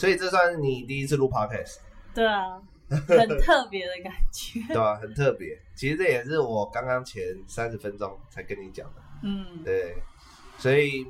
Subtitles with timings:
[0.00, 1.76] 所以这算是你第一次录 podcast。
[2.14, 2.58] 对啊，
[2.88, 4.58] 很特别的感觉。
[4.72, 5.60] 对啊，很特别。
[5.76, 9.02] 其实这也是我刚刚前三十分钟才跟你讲的。
[9.22, 9.94] 嗯，对，
[10.56, 11.06] 所以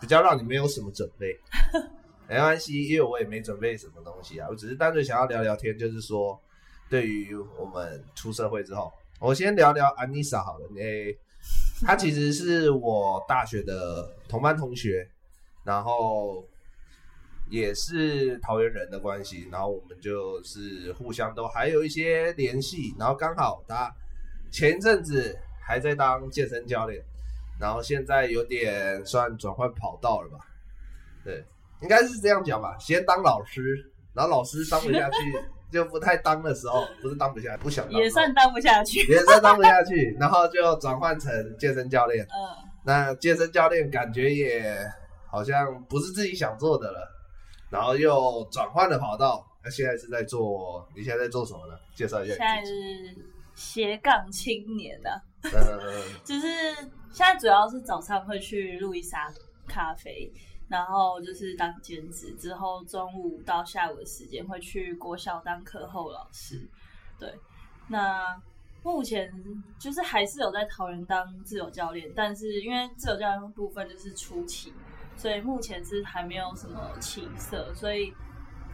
[0.00, 1.38] 比较让你没有什么准备，
[2.26, 6.40] 没关系，因为我也没准备什么东西啊，我只是单纯想要聊聊天，就是说，
[6.88, 11.14] 对于我们出社会之后，我先聊聊安妮莎好了，诶，
[11.82, 15.06] 她其实是我大学的同班同学，
[15.62, 16.42] 然后
[17.50, 23.92] 也是桃园人的关系，然后我们就是互相都还有一些联系，然后刚好他
[24.50, 27.02] 前一阵子还在当健身教练。
[27.60, 30.38] 然后现在有点算转换跑道了吧？
[31.22, 31.44] 对，
[31.82, 32.74] 应该是这样讲吧。
[32.80, 33.60] 先当老师，
[34.14, 35.16] 然后老师当不下去，
[35.70, 40.16] 就不太当的时候，不是当不下，不想当，也算当不下去，也算当不下去。
[40.18, 42.24] 然后就转换成健身教练。
[42.24, 44.74] 嗯，那健身教练感觉也
[45.30, 47.06] 好像不是自己想做的了，
[47.70, 49.46] 然后又转换了跑道。
[49.62, 50.88] 那现在是在做？
[50.96, 51.74] 你现在在做什么呢？
[51.94, 52.34] 介绍一下。
[52.34, 53.16] 现在是
[53.54, 55.22] 斜杠青年呢、啊。
[55.42, 56.48] 嗯， 就是
[57.10, 59.30] 现在主要是早上会去路易莎
[59.66, 60.32] 咖啡，
[60.68, 66.66] 然后就是当兼职，之后中午到下午的时间会去国小当课后老师。
[67.18, 67.34] 对，
[67.88, 68.40] 那
[68.82, 69.30] 目前
[69.78, 74.72] 就是还是有在桃园当自由教练，但是因为自由教练部分就是初期，
[75.20, 78.14] 所以目前是还没有什么起色，所以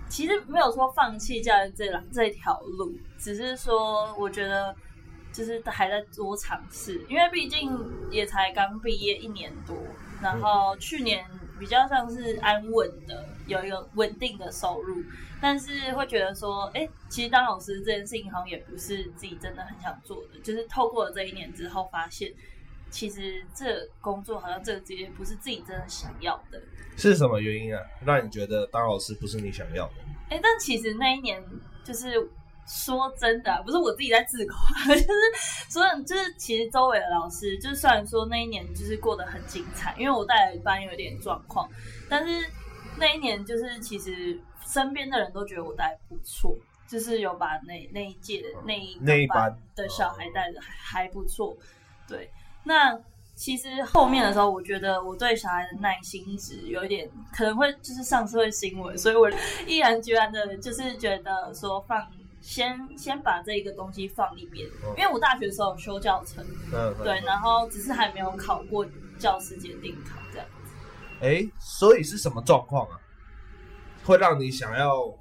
[0.08, 4.74] 其实没有说放弃教练这这条路，只是说我觉得。
[5.32, 7.70] 就是还在多尝试，因为毕竟
[8.10, 9.76] 也才刚毕业一年多，
[10.22, 11.26] 然后去年
[11.60, 14.96] 比较像是安稳的，有一个稳定的收入，
[15.38, 22.32] 但是会觉得说，哎、欸，其实当老师这件事情好像也不是自己真的很想做的，就是透过了这一年之后，发现
[22.96, 26.58] 其实这工作好像这个职业不是自己真的想要的。
[26.96, 29.94] 是什么原因啊，让你觉得当老师不是你想要的？
[30.30, 31.44] 哎、欸，但其实那一年
[31.84, 32.30] 就是。
[32.68, 34.58] 说真的，不是我自己在自夸，
[34.92, 35.06] 就是
[35.68, 41.70] 所以就是其实周围的老师，就是虽然说那一年就是过得很精彩，因为我带了班有点状况，
[42.10, 42.50] 但是
[42.98, 46.56] 那一年就是其实身边的人都觉得我带不错，
[46.88, 51.56] 就是有把那那一届的那一那一班的小孩带的还不错。
[52.08, 52.28] 对，
[52.66, 53.00] 那
[53.34, 59.30] 其实后面的时候，我觉得我对小孩的耐心值有一点可能会就是上社会新闻，所以我
[59.66, 62.06] 毅然决然的就是觉得说放。
[62.38, 64.64] 先先把这一个东西放一边，
[64.96, 68.86] 因为我大学的时候修教程，嗯，对，然后只是还没有考过
[69.18, 70.72] 教师检定考这样子。
[71.22, 72.94] 哎，所以是什么状况啊？
[74.04, 75.12] 会让你想要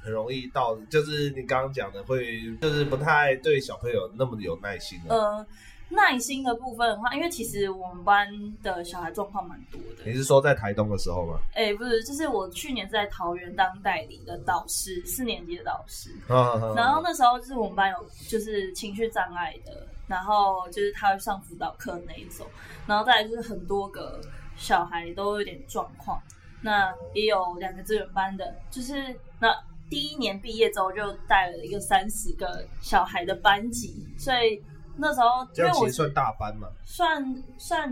[0.00, 5.12] 很容易到，就是你刚刚讲的，会就是不太对小朋友那么有耐心的。
[5.12, 5.44] 呃
[5.90, 8.28] 耐心的部分的话，因为其实我们班
[8.62, 10.04] 的小孩状况蛮多的。
[10.04, 11.40] 你是说在台东的时候吗？
[11.52, 16.10] 哎、欸，不是，就是我去年在桃园当代理的导师，四年级的导师。
[16.28, 22.46] 然后那时候就是我们班有就是情绪障碍的，然后就是他会上辅导课那一种，
[22.86, 24.20] 然后再来就是很多个
[24.56, 26.22] 小孩都有点状况。
[26.62, 28.94] 那也有两个资源班的，就是
[29.40, 29.52] 那
[29.88, 34.62] 第一年毕业之后就带了一个三十个小孩的班级，所以。
[35.00, 36.68] 那时候，这样其实算大班嘛？
[36.84, 37.22] 算
[37.56, 37.90] 算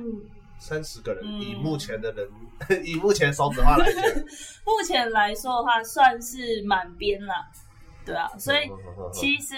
[0.59, 2.29] 三十个人，嗯，以目前的人，
[2.85, 4.03] 以目前少子化来讲，
[4.67, 7.35] 目前来说的话，算是满编啦。
[8.05, 8.71] 对啊，所以
[9.13, 9.55] 其实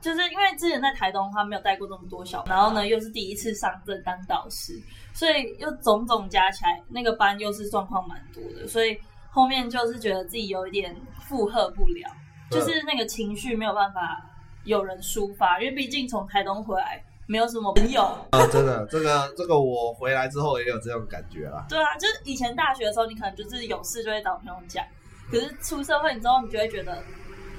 [0.00, 4.72] 就是因为之前在台东的话没有带过这么多小孩，然后呢又是第一次上阵当导师，
[5.12, 8.98] 所以又种种加起来，那个班又是状况蛮多的，所以
[9.30, 12.10] 后面就是觉得自己有一点负荷不了，
[12.50, 14.30] 就是那个情绪没有办法。
[14.64, 18.46] 有人抒发，因为毕竟从台东回来，没有什么朋友啊。
[18.46, 21.64] 真的，这个这个我回来之后也有这种感觉啦。
[21.68, 24.84] 对啊，就是以前大学的时候，你可能就是有事就会找朋友讲，
[25.30, 27.02] 可是出社会之后，你就会觉得，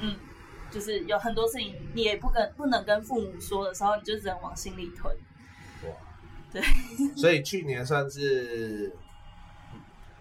[0.02, 0.16] 嗯，
[0.72, 5.16] 就是有很多事情你也不跟不能跟父母说的时候，你就只能往心里吞。
[5.84, 5.90] 哇，
[6.52, 6.62] 对。
[7.16, 8.96] 所以去年算是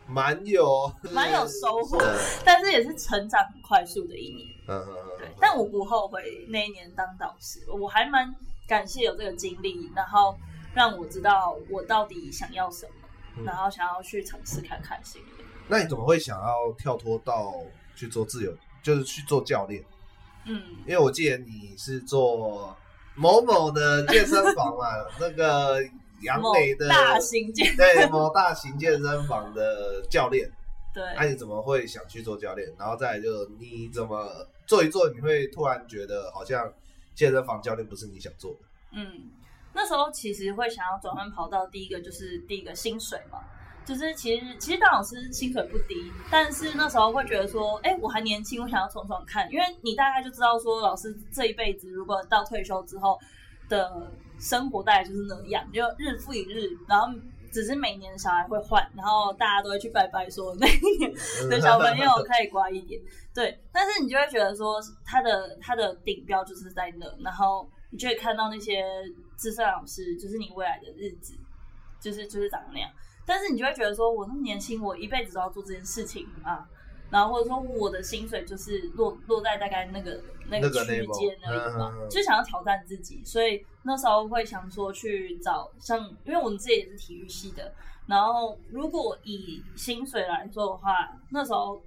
[0.07, 1.99] 蛮有 蛮有收获，
[2.45, 4.49] 但是也是成长很快速的一年。
[4.69, 8.35] 嗯嗯嗯，对，但我不后悔那一年当导师，我还蛮
[8.67, 10.37] 感谢有这个经历，然后
[10.75, 12.93] 让我知道我到底想要什么，
[13.39, 15.45] 嗯、然后想要去尝试看看心里。
[15.69, 17.55] 那你怎么会想要跳脱到
[17.95, 19.83] 去做自由，就是去做教练？
[20.47, 22.77] 嗯，因为我记得你是做
[23.15, 24.87] 某某的健身房嘛，
[25.19, 25.83] 那个
[26.21, 30.51] 杨梅的大型健对某大型健身房的教练。
[30.94, 32.73] 对，那、啊、你怎么会想去做教练？
[32.79, 36.73] 然后再来就你怎么做一做，你会突然觉得好像
[37.14, 38.58] 健身房教练不是你想做的。
[38.93, 39.31] 嗯，
[39.75, 43.41] 那时候其实会想要转换跑道，第一个就是第一个薪水嘛。
[43.85, 53.19] 就是其实其实当老师薪水不低，但是那时候会觉得说，哎、欸，我还年轻，我想要闯闯看，因为你大概就知道说，老师这一辈子如果到退休之后
[53.69, 57.08] 的生活大概就是那样，就日复一日，然后
[57.55, 61.15] 只是每年小孩会换，然后大家都会去拜拜说那一年
[61.49, 63.01] 的小朋友可以乖一点，
[63.33, 68.83] 对，但是你就会觉得说他的他的顶标就是在那，然后你就会看到那些
[69.37, 71.33] 资深老师，就是你未来的日子，
[72.01, 72.91] 就是就是长那样。
[73.25, 76.69] 但是你就会觉得说，我那么年轻，我一辈子都要做这件事情啊，
[77.15, 87.73] 然后或者说我的薪水就是落落在大概那个那个区间而已嘛，就想要挑战自己，所以那时候会想说去找像，因为我们自己也是体育系的，
[88.09, 91.81] 然后如果以薪水来说的话，那时候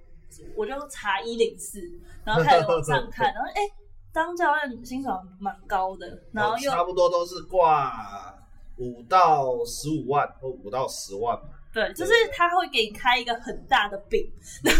[0.56, 1.78] 我就查一零四，
[2.24, 3.60] 然后开始往上看， 然后哎，
[4.14, 8.34] 当教练薪水蛮高的，然后又差不多都是挂。
[8.80, 11.48] 五到十五万或五到十万嘛，
[11.78, 14.28] 对，就是他会给你开一个很大的饼，
[14.64, 14.78] 就是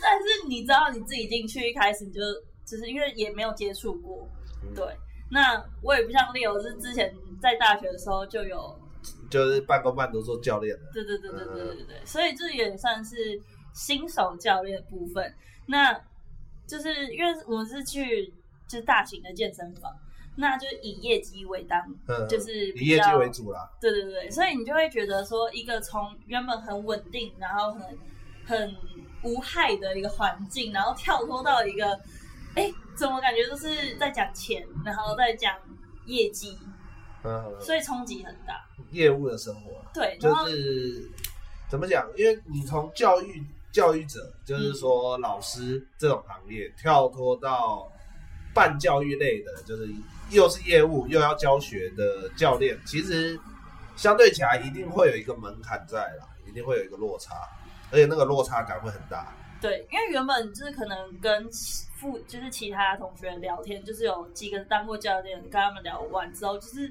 [0.00, 2.20] 但是你知道你自己进去一开始你就
[2.64, 4.26] 就是因为也没有接触过，
[4.62, 4.86] 嗯、对，
[5.30, 8.74] 那我也不像 Leo 是之前在大学的时候就有，
[9.30, 13.38] 就是半工半读做教练的，对对对对对对对，嗯、所以这也算是
[13.74, 15.34] 新手教练部分，
[15.66, 15.92] 那
[16.66, 18.32] 就是因为我们是去
[18.66, 19.92] 就是大型的健身房。
[20.36, 23.70] 那就以业绩为当，嗯、就是以业绩为主啦。
[23.80, 27.98] 对对对，所以你就会觉得说，一个从原本很稳定，然后很
[28.44, 28.76] 很
[29.22, 31.98] 无害的一个环境，然后跳脱到一个，
[32.54, 35.56] 哎，怎么感觉都是在讲钱，然后在讲
[36.06, 36.58] 业绩，
[37.22, 38.66] 嗯，所以冲击很大。
[38.90, 41.10] 业务的生活，对，就是
[41.68, 42.08] 怎么讲？
[42.16, 47.90] 因为你从教育教育者，就是说老师这种行业，嗯、跳脱到
[48.54, 49.88] 半教育类的，就是。
[50.30, 53.38] 又是业务又要教学的教练，其实
[53.94, 57.34] 相对起来一定会有一个门槛在啦，一定会有一个落差，
[57.92, 59.34] 而且那个落差感会很大。
[59.60, 61.46] 对，因为原本就是可能跟
[61.94, 66.90] 附就是其他同学聊天，就是有几个当过教练，跟他们聊完之后，就是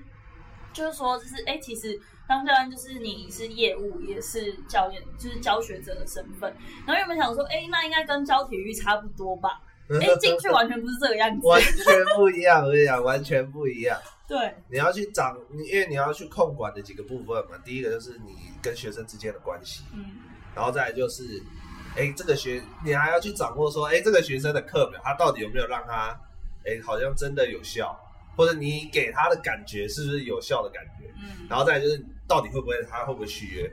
[0.71, 6.55] 就是说，就是哎、其实当教练就是你是业务，也是教练，就是教学者的身份。
[6.85, 9.59] 然后原本想说，哎、那应该跟教体育差不多吧？
[9.89, 12.63] 哎， 进去完全不是这个样子，完全不一样。
[12.65, 13.99] 我跟你讲，完全不一样。
[14.25, 15.37] 对，你要去掌，
[15.69, 17.57] 因为你要去控管的几个部分嘛。
[17.65, 20.05] 第一个就是你跟学生之间的关系，嗯，
[20.55, 21.43] 然后再来就是，
[21.97, 26.17] 哎，这个学你还要去掌握说，哎，这个学生的课表他到底有没有让他，
[26.65, 27.95] 哎，好像真的有效，
[28.37, 33.69] 或者你给他的感觉是不是有效的感觉，嗯，然后再来就是到底会不会他会不会续约，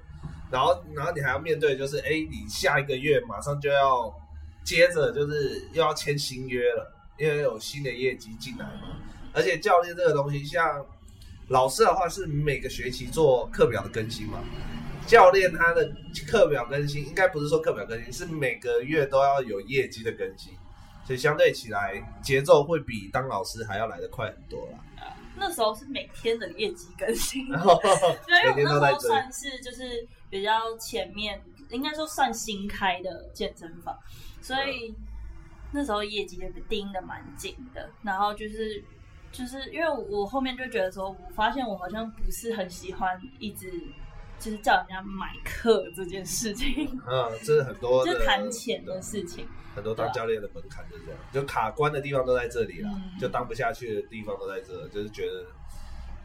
[0.51, 4.13] 然后然后你还要面对就是，哎，你下一个月马上就要。
[4.65, 8.97] 接着就是又要签新约了，因为有新的业绩进来嘛。
[9.33, 10.85] 而且教练这个东西，像
[11.49, 14.41] 老师的话是每个学期做课表的更新嘛，
[15.07, 15.93] 教练他的
[16.27, 20.53] 课表更新应该不是说课表更新，是每个月都要有业绩的更新，
[21.05, 24.79] 所以相对起来节奏会比当老师还要来得快很多啦。
[25.37, 31.41] 那时候是每天的业绩更新，因为我那时候算是就是比较前面，
[31.71, 33.97] 应该说算新开的健身房。
[34.41, 34.95] 所以
[35.73, 38.83] 那时候业绩也被盯得蛮紧的，然后就是
[39.31, 43.71] 就是因为我后面就觉得说，我发现我好像不是很喜欢一直
[44.39, 46.87] 就是叫人家买课这件事情。
[47.07, 55.47] 嗯，这是很多 就谈钱的事情，很多当教练的门槛就这样，就卡关的地方都在这里了，嗯、就当不下去的地方都在这，就是觉得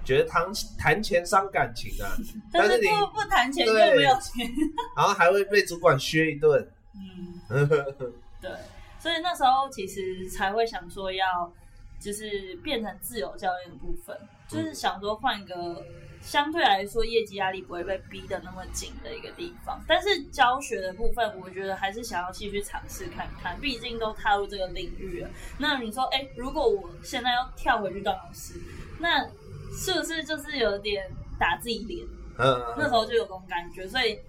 [0.03, 0.47] 觉得谈
[0.79, 2.09] 谈钱伤感情啊，
[2.51, 4.49] 但是你不谈钱就没有钱，
[4.95, 6.67] 然后还会被主管削一顿。
[6.97, 7.41] 嗯，
[8.41, 8.51] 对，
[8.99, 11.51] 所以那时候其实才会想说要，
[11.99, 15.83] 就是变成自由教练的部分，就是想说换一个
[16.21, 19.83] 相对来说业绩压力不会被逼得那么紧的一个地方。
[19.87, 25.29] 但是教学的部分，我觉得还是想要继续尝试看看，毕竟都踏入这个领域了。
[25.59, 28.53] 那你说，哎、欸，如果我现在要跳回去当老师，
[28.99, 29.23] 那
[29.71, 32.05] 是不是就是有点打自己脸？
[32.37, 34.19] 嗯，那时候就有这种感觉，所以。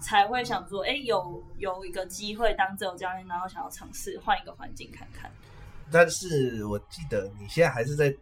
[0.00, 5.30] 才会想说，哎、欸，有有一个机会当自由教练，然后想要尝试换一个环境看看。
[5.90, 8.14] 但是我记得你现在还是在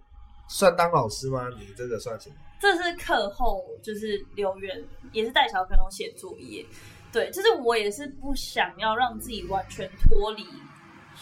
[0.49, 1.49] 算当老师吗？
[1.59, 2.37] 你这个算什么？
[2.61, 6.65] 这是课后就是留园，也是带小朋友写作业。
[7.13, 10.47] 对，就是我也是不想要让自己完全脱离，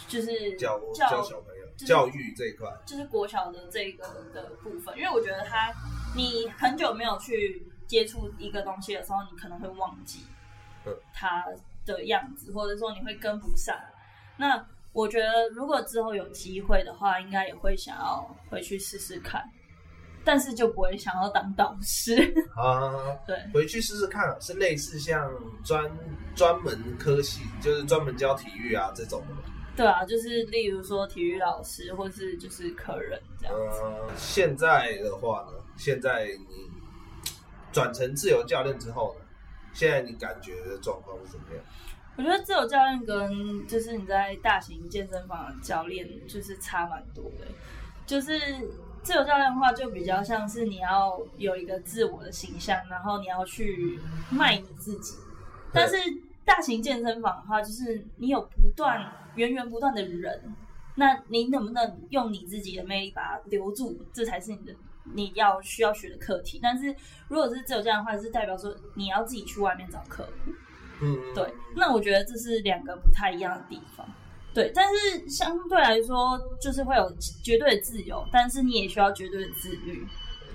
[0.07, 5.71] 就是教教小朋友、就是、教育这一块，就是国小的这个的部分，因为我觉得他
[6.15, 10.25] 你很久没有去接触一个东西的时候，你可能会忘记。
[11.13, 11.45] 他
[11.85, 13.75] 的样子，或者说你会跟不上。
[14.37, 19.43] 那我觉得，如果之后有机会的话，应该也会想要回去试试看。
[20.25, 22.15] 但是就不会想要当导师
[22.55, 23.13] 啊。
[23.27, 25.29] 对，回去试试看，是类似像
[25.65, 25.83] 专
[26.33, 29.41] 专门科系，就是专门教体育啊这种的吗？
[29.75, 33.81] 对啊，就是例如说体育老师，或是就是客人这样子。
[33.81, 36.71] 呃，现在的话呢，现在你
[37.73, 39.22] 转成自由教练之后呢，
[39.73, 41.63] 现在你感觉的状况是怎么样？
[42.15, 47.47] 我觉得自由教练跟就是你在大型健身房的教练就是差蛮多的，
[48.05, 48.39] 就是
[49.01, 53.99] 自由教练的话就比较像是你要有一个自我的形象，然后你要去
[54.29, 55.17] 卖你自己，
[55.73, 55.95] 但是
[56.45, 60.55] 大型健身房的话就是你有不断源源不断的人，
[60.95, 64.75] 那你能不能用你自己的魅力把它留住，这才是你的
[65.13, 66.59] 你要需要学的课题。
[66.61, 66.95] 但是
[67.27, 70.51] 如果是自由教练的话，是代表说你要自己去外面找客户。
[71.01, 74.07] 嗯，对，那我觉得这是两个不太一样的地方，
[74.53, 80.07] 对，但是相对来说，就是会有绝对的自由，但是你也需要绝对的自律，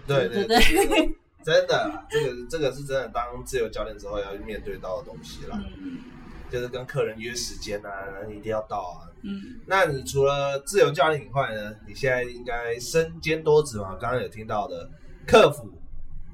[0.07, 1.14] 对对对，对对。
[1.45, 5.99] 真的，这个这个是真的，当自由教练之后要面对到的东西啦，嗯，
[6.50, 7.90] 就是跟客人约时间啊，
[8.28, 14.90] 你一定要到啊，嗯，那你除了自由教练以外呢，你现在应该身兼多职嘛，刚刚有听到的
[15.26, 15.71] 客服，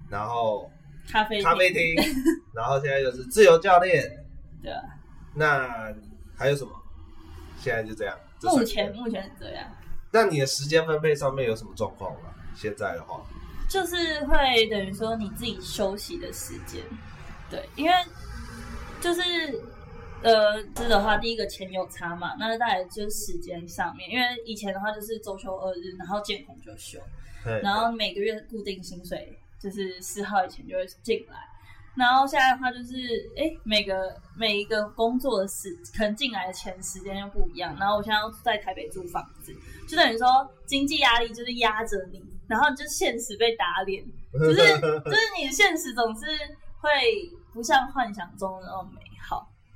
[0.09, 0.71] 然后。
[1.07, 1.95] 咖啡咖啡厅，
[2.55, 4.25] 然后现在就是自由教练，
[4.63, 4.81] 对啊。
[5.35, 5.95] 那
[6.35, 6.71] 还有什么？
[7.59, 8.19] 现在就这样。
[8.45, 9.71] 目前目前是这样。
[10.11, 12.31] 那你的时间分配上面有什么状况吗？
[12.55, 13.21] 现在的话，
[13.69, 16.83] 就是会等于说你自己休息的时间，
[17.51, 17.93] 对，因为
[18.99, 19.23] 就是
[20.25, 26.99] 呃，是的话，第一个钱有差嘛，那再来就是时间上面，因为以前的话就是周休二日，然后见红就休，
[27.63, 29.39] 然后每个月固定薪水。
[29.57, 31.37] 就是四号以前就会进来，
[31.97, 32.93] 然后现在的话就是，
[33.35, 37.75] 哎、欸，每个每一个工作的时，可能进来的钱时间又不一样。
[37.81, 39.55] 然后我现在要在台北租房子，
[39.89, 40.27] 就等于说
[40.67, 44.05] 经济压力就是压着你，然后就现实被打脸，
[44.35, 46.27] 就是就是你的现实总是
[46.83, 46.91] 会
[47.55, 49.14] 不像幻想中的那么美好。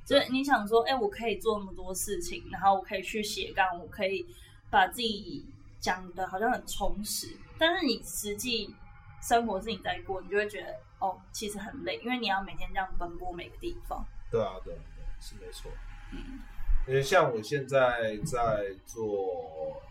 [0.08, 4.26] 就是你想说，哎、欸，我可以做那么多事情，然后我可以去斜杠，我可以
[4.70, 5.44] 把自己
[5.78, 8.74] 讲的好像很充实，但是你实际。
[9.20, 14.06] 生活是你在过，你就会觉得哦，其实很累，因为你要每天这样奔波每个地方。
[14.30, 15.68] 对啊，对，对，是没错。
[16.12, 16.38] 嗯，
[16.86, 19.82] 因为像我现在在做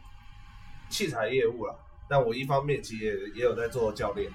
[0.89, 1.75] 器材业务啦，
[2.07, 4.31] 但我一方面其实也也有在做教练，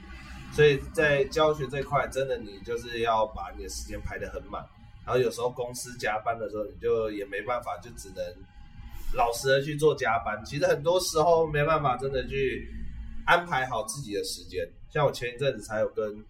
[0.53, 4.63] 所以在教学这块，真的你就是要把你的时间排得很满，
[5.05, 8.25] 然后有时候公司加班的时候，你就也没办法，就只能
[9.15, 10.43] 老实的去做加班。
[10.45, 12.69] 其实很多时候没办法真的去
[13.27, 14.69] 安排好自己的时间。
[14.91, 16.25] 像我前一阵子才有跟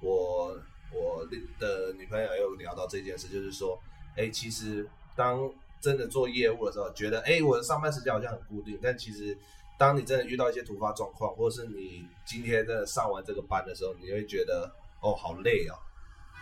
[0.00, 0.56] 我
[0.92, 1.26] 我
[1.58, 3.78] 的女朋友有聊到这件事，就是说，
[4.16, 5.50] 哎、其实当
[5.80, 9.36] 真的做业务的时候，觉得哎、我的上班时间好像很固定，但其实
[9.76, 15.74] 当你真的遇到一些突发状况，或者是你今天真的上完这个班的时候，你会觉得哦，好累哦，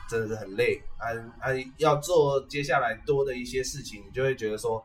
[0.08, 1.08] 真的是很累，啊
[1.40, 4.84] 啊，要做接下来多的一些事情，你就会觉得说，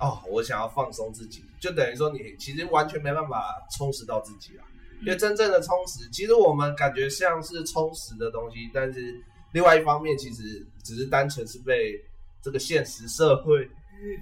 [0.00, 4.64] 哦，我想要放松自己，就等于说你其实完全没办法充实到自己啊。
[5.04, 12.00] 因为真正的充实，其实我们感觉像是充实的东西，但是另外一方面，其实只是单纯是被
[12.40, 13.68] 这个现实社会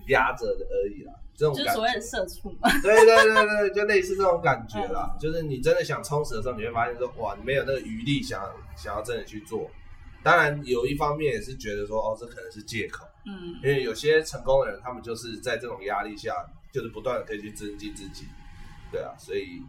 [0.08, 1.12] 压着的而已啦。
[1.36, 2.70] 这种感觉就是所谓的社畜嘛。
[2.80, 5.14] 对对对对，就类似这种感觉啦。
[5.20, 8.42] 就是你真的想充实的时候，你会发现说，哇，你没有那个余力想
[8.74, 9.70] 想要真的去做。
[10.22, 13.06] 当然，有一方面也是觉得说，哦，这可能是借口。
[13.26, 13.54] 嗯。
[13.62, 16.34] 因为有些成功的人，他们就是在这种压力下，
[16.72, 18.26] 就是不断的可以去增进自己。
[18.90, 19.62] 对啊，所以。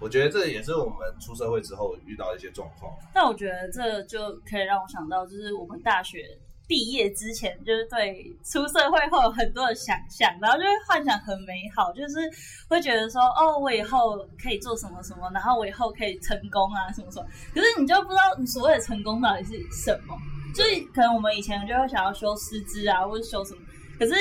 [0.00, 2.96] 我觉得这也是我们出社会之后遇到的一些状况。
[3.12, 12.30] 但我觉得这就可以让我想到，就是我们大学毕业之前，就是对出社会会有很多的想象，然后就会幻想很美好，就是
[12.68, 17.26] 会觉得说，哦，我以后可以做什么什么，然后我以后可以成功啊，什么什么。
[17.54, 20.14] 可是你就不知道你所谓的成功到底是什么？
[20.54, 23.60] 就是可能我们以前就会想要修师资啊，或者修什么。
[23.98, 24.14] 可是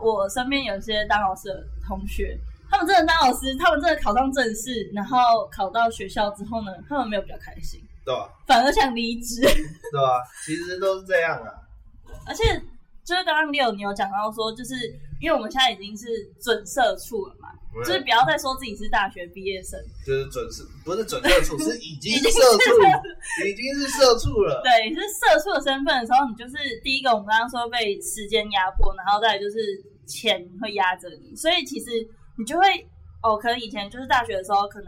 [0.00, 2.36] 我身边有些当老师的同学。
[2.72, 8.30] 他们真的当老师，他们真的考上正式，然后考到学校之后呢，他们没有比较开心，对吧？
[8.46, 10.22] 反而想离职，对吧？
[10.46, 11.50] 其实都是这样啊。
[12.26, 12.44] 而且
[13.04, 14.74] 就是刚刚 Leo 你有讲到说，就是
[15.20, 16.06] 因为我们现在已经是
[16.40, 24.60] 准社畜了嘛，嗯、就是不要再说自己是大学毕业生，就是准社，不是准社畜，是已经社畜，已经是社畜了。
[24.64, 29.58] 对，是社畜的身份的时候，你就是第一个，我们刚刚说被时间压迫，然后再来就是
[30.06, 32.08] 钱会压着你，所以其实。
[32.38, 32.64] 你就会
[33.22, 34.86] 哦，可能以前就是大学的时候，可能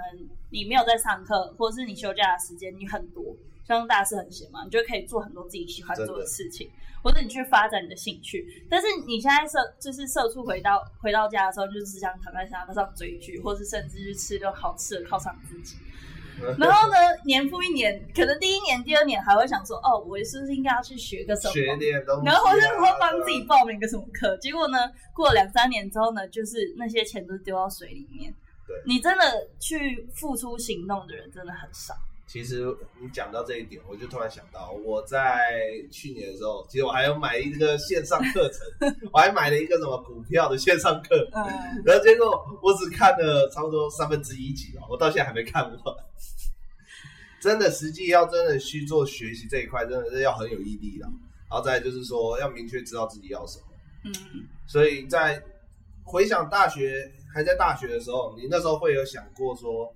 [0.48, 3.22] 你没有在上课，或者是你休假的时间你很多，
[3.68, 6.70] 像大四很闲嘛，你就可以做很多自己喜欢做的事情，
[7.02, 8.64] 或者你去发展你的兴趣。
[8.70, 15.76] 但是你现在社就是社畜，回到回到家的时候，就只想躺在沙发上追剧，或是甚至去吃顿好吃的犒赏自己。
[16.58, 21.52] 然后呢，年复一年，可能第一年、第二年还会想说，哦，我是不是应该要去学个什么？
[21.52, 24.36] 学点东西啊，然后或者会帮自己报名个什么课？
[24.38, 24.78] 结果呢，
[25.14, 28.34] 过了两三年之后呢，就是那些钱都丢到水里面。
[28.66, 29.24] 对，你真的
[29.60, 31.94] 去付出行动的人真的很少。
[32.26, 32.64] 其实
[33.00, 35.50] 你讲到这一点，我就突然想到，我在
[35.90, 38.60] 去年的时候，其实我还有买一个线上课程，
[39.12, 41.44] 我还买了一个什么股票的线上课，嗯，
[41.84, 42.30] 然后结果
[42.62, 45.78] 我只看了差不多三分之一集吧，我到现在还没看完。
[47.40, 51.04] 真的，实际要真的去做学习这一块，真的是要很有毅力的。
[51.50, 53.64] 然后再就是说，要明确知道自己要什么。
[54.04, 55.42] 嗯，所以在
[56.04, 59.92] 回想大学还在大学的时候，你那时候会有想过说，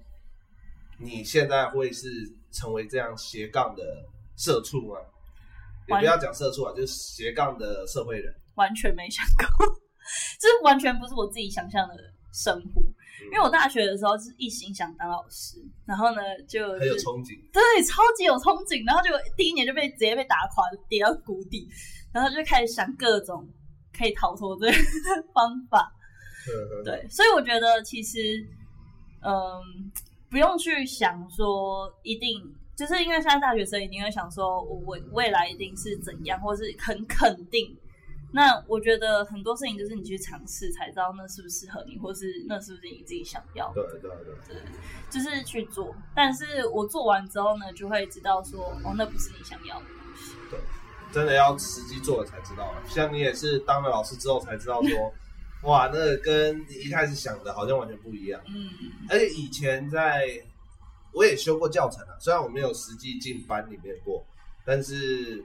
[0.98, 2.08] 你现在会是
[2.50, 3.82] 成为这样斜杠的
[4.36, 4.98] 社畜吗？
[5.88, 8.34] 也不要讲社畜啊，就是斜杠的社会人。
[8.54, 9.66] 完全没想过，
[10.40, 11.94] 这完全不是我自己想象的
[12.32, 12.82] 生活。
[13.32, 21.66] 因为我大学的时候是一心想当老师，然后呢就很有憧憬，对，超级有憧憬，然后就第一年就被直接被打垮，跌到谷底，
[22.12, 23.48] 然后就开始想各种
[23.96, 24.70] 可以逃脱的
[25.34, 25.92] 方法。
[26.84, 28.18] 对，所以我觉得其实，
[29.22, 29.90] 嗯，
[30.30, 32.42] 不用去想说一定，
[32.76, 37.76] 就是因为现在大学生一定会想说我未未来一定是怎样，或是很肯定。
[38.32, 43.74] 那我觉得很多事情就是你去尝试才知道那是不是适合你，或是那是不是你自己想要的。
[43.74, 44.10] 对对
[44.46, 44.62] 对，对，
[45.08, 45.94] 就是去做。
[46.14, 50.34] 但是我做完之后呢，就会知道说，哦，那不是你想要的东西。
[50.50, 50.58] 对，
[51.12, 52.74] 真的要实际做了才知道。
[52.88, 55.14] 像你也是当了老师之后才知道说，
[55.62, 58.40] 哇，那个跟你一开始想的好像完全不一样。
[58.46, 58.70] 嗯。
[59.08, 60.26] 而且以前在，
[61.12, 64.24] 我也修过教程啊，虽然我没有实际进班里面过，
[64.64, 65.44] 但是。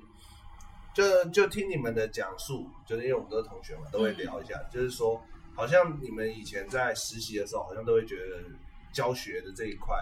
[0.94, 4.58] 就就听你们的讲述，就是因为我们都是同学嘛，都会聊一下。
[4.58, 5.24] 嗯、就是说，
[5.56, 8.44] 好像你们以前在实习的时候，好像都会觉得
[8.92, 9.96] 教学的这一块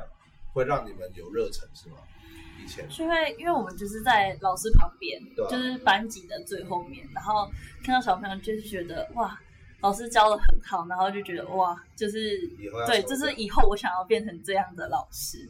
[0.52, 1.98] 会让你们有热忱，是吗？
[2.60, 7.48] 以前是因为因为我们就是在老师旁边，啊、就是班级的最后面，然后
[7.84, 9.40] 看到小朋友，就是觉得哇，
[9.82, 12.40] 老师教的很好，然后就觉得哇，就是
[12.88, 15.50] 对，就是以后我想要变成这样的老师。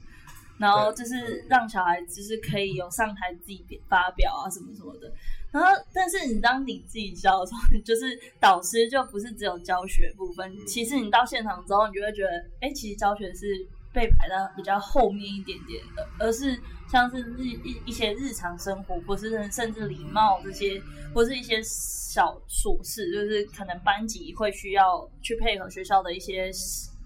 [0.59, 5.09] 然后就是让小孩就是可以有上台自己发表啊什么什么的，
[5.51, 16.61] 然后但是你当你自己教的时候，就是导师就不是只有教学部分，其实你到现场之后，你就会觉得，哎，其实教学是被排到比较后面一点点的，而是
[16.91, 20.81] 像是日一一些日常生活，或是甚至礼貌这些，
[21.13, 26.51] 或是一些小琐事，就是可能班级会需要去配合学校的一些。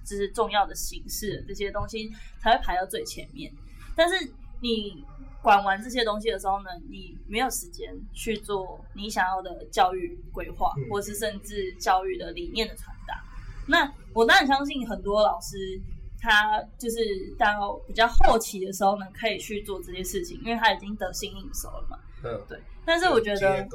[0.05, 3.49] 就是重要的形式，这些东西才会排到最前面。
[3.95, 5.01] 但是你
[5.41, 13.23] 管完这些东西的时候呢，你没有时间去做你想要的教育规划，或是甚至教育的理念的传达。
[13.65, 15.81] 那我当然相信很多老师，
[16.23, 21.99] 他就是到比较后期的时候呢，可以去做这些事情，因为他已经得心应手了嘛。
[22.23, 22.57] 嗯，对。
[22.85, 23.67] 但是我觉得，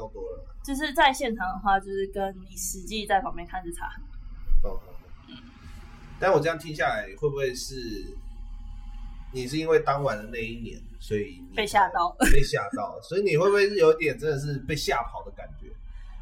[0.65, 4.03] 就是在现场的话，就是跟你实际在旁边看是差很
[4.63, 4.81] 多。
[6.19, 7.75] 但我这样听下来，会不会是
[9.33, 15.67] 你是因为当晚的那一年，所以被吓到， 被吓到，所以你会不会是有点真的是被吓跑的感觉？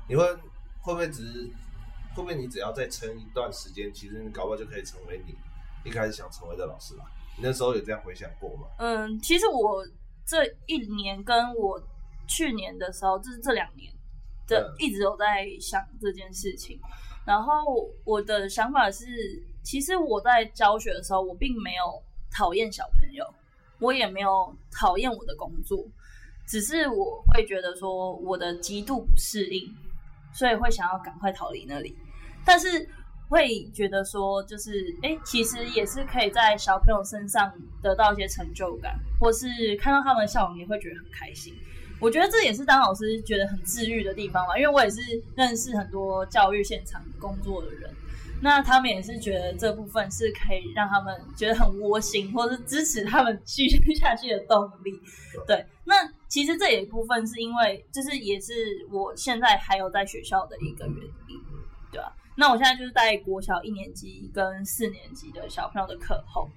[0.09, 0.25] 你会
[0.81, 1.45] 会不会只是
[2.15, 5.35] 会不会你只要再撑一段时间，其实你搞不好就可以成为你
[5.87, 7.05] 一开始想成为的老师吧？
[7.37, 8.67] 你那时候有这样回想过吗？
[8.79, 9.87] 嗯，其实我
[10.27, 11.81] 这一年跟我
[12.27, 13.93] 去年的时候，就是这两年，
[14.47, 16.77] 这一直有在想这件事情。
[16.83, 16.91] 嗯、
[17.27, 19.05] 然后我的想法是。
[19.67, 23.27] 其实我在教学的时候，我并没有讨厌小朋友，
[23.81, 25.85] 我也没有讨厌我的工作，
[26.47, 29.69] 只是我会觉得说我的极度不适应，
[30.33, 31.99] 所以会想要赶快逃离那里。
[32.45, 32.89] 但是
[33.29, 41.55] 会觉得说，就是诶，其实也是可以在小朋友身上得到一些成就感，或是看到他们的笑容，也会觉得很开心。
[41.99, 45.01] 我觉得这也是当老师觉得很治愈的地方吧，因为我也是
[45.35, 47.91] 认识很多教育现场工作的人。
[48.43, 54.93] 那他们也是觉得这部分是可以让他们觉得很窝心，或是支持他们继续下去的动力。
[55.47, 55.95] 对，那
[56.29, 58.53] 其实这一部分是因为，就是也是
[58.93, 61.41] 我现在还有在学校的一个原因，
[61.91, 62.15] 对吧？
[62.37, 66.49] 那我现在就是带国小一年级跟四年级的小朋友的课后，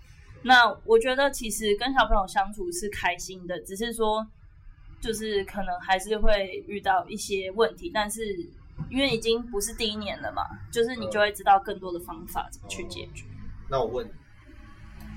[0.44, 4.26] 那我觉得其实跟小朋友相处是开心的，只是说
[5.02, 8.50] 就是可能还是会遇到一些问题，但是。
[8.90, 13.26] 因为已经不是第一年了嘛，就是你就会知道更多的方法怎么去解决。
[13.70, 14.12] 那我问你，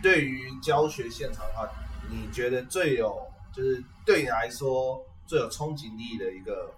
[0.02, 1.70] 对于教学现场的话，
[2.10, 6.74] 你觉得最有就是对你来说最有冲击力的一个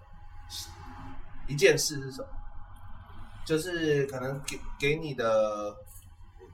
[1.47, 2.27] 一件事是什么？
[3.45, 5.75] 就是可能给给你的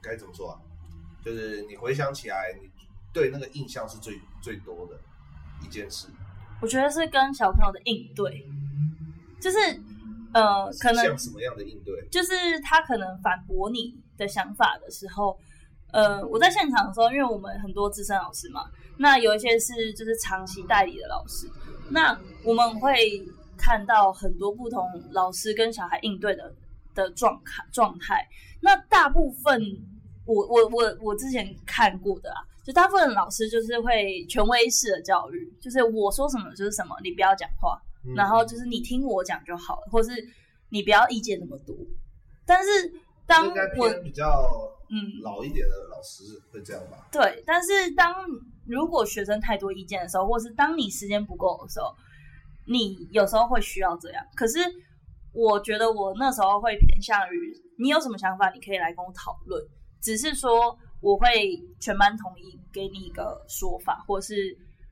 [0.02, 0.60] 该怎么说啊？
[1.24, 2.68] 就是你回想起来，你
[3.12, 5.00] 对那个印象是最最多的
[5.64, 6.08] 一件事。
[6.60, 8.46] 我觉得是跟小朋友的应对，
[9.40, 9.58] 就是
[10.34, 12.06] 呃，可能像什么样的应对？
[12.10, 15.38] 就是他可能反驳你的想法的时候，
[15.92, 21.48] 呃，我在现场的时候，因为我们很多资深老师嘛，那有一些是就是长期代理的老师，
[21.88, 23.24] 那我们会
[23.56, 26.52] 看到很多不同老师跟小孩应对的。
[26.94, 28.26] 的状态状态，
[28.60, 29.60] 那大部分
[30.24, 40.10] 我我我我之前看过的啊，就大部分老师就是会权威式的教育，就是我说什么就是什么，你不要讲话，嗯、然后就是你听我讲就好了，或是
[40.68, 41.74] 你不要意见那么多。
[42.46, 42.92] 但是
[43.26, 44.48] 当我比较
[44.90, 47.08] 嗯老一点的老师会这样吧？
[47.10, 48.14] 对，但是当
[48.66, 51.92] 如果学生太多意见的时候，或是当你时间不够的时候，
[52.66, 54.58] 你有时候会需要这样，可是。
[55.32, 59.62] 我觉得我那时候会偏向于你有什么想法，你可以来跟我讨论。
[60.00, 61.28] 只是说我会
[61.80, 64.34] 全班同意给你一个说法，或是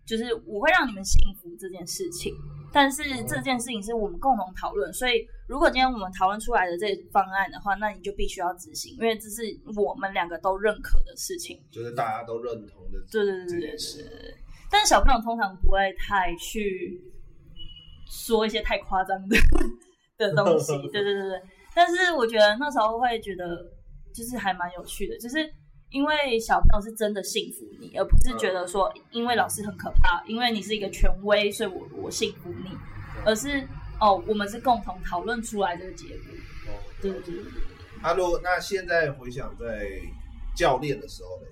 [0.07, 2.35] 就是我会让你们幸福这件事情。
[2.73, 9.43] 但是这件事情是我们共同讨论，所以如果今天我们讨论出来的这方案的话，那你就必须要执行，因为这是
[9.77, 13.01] 我们两个都认可的事情，就是大家都认同的。
[13.11, 14.37] 对对对对对对。
[14.71, 17.03] 但是小朋友通常不会太去
[18.09, 19.37] 说一些太夸张的。
[20.29, 21.43] 的东西，对对对对，
[21.75, 23.71] 但是我觉得那时候会觉得
[24.15, 25.39] 就是还蛮有趣的，就是
[25.91, 32.71] 因为小朋友是真的信服你，而不是觉得说因为老师很可怕，因为你是一个权威，所以我我信服你，
[33.25, 33.67] 而是
[34.01, 36.25] 哦，我们是共同讨论出来这个结果。
[36.69, 37.63] 哦，对对对对。
[38.03, 39.87] 阿路，那现在回想在
[40.57, 41.47] 教练的时候呢？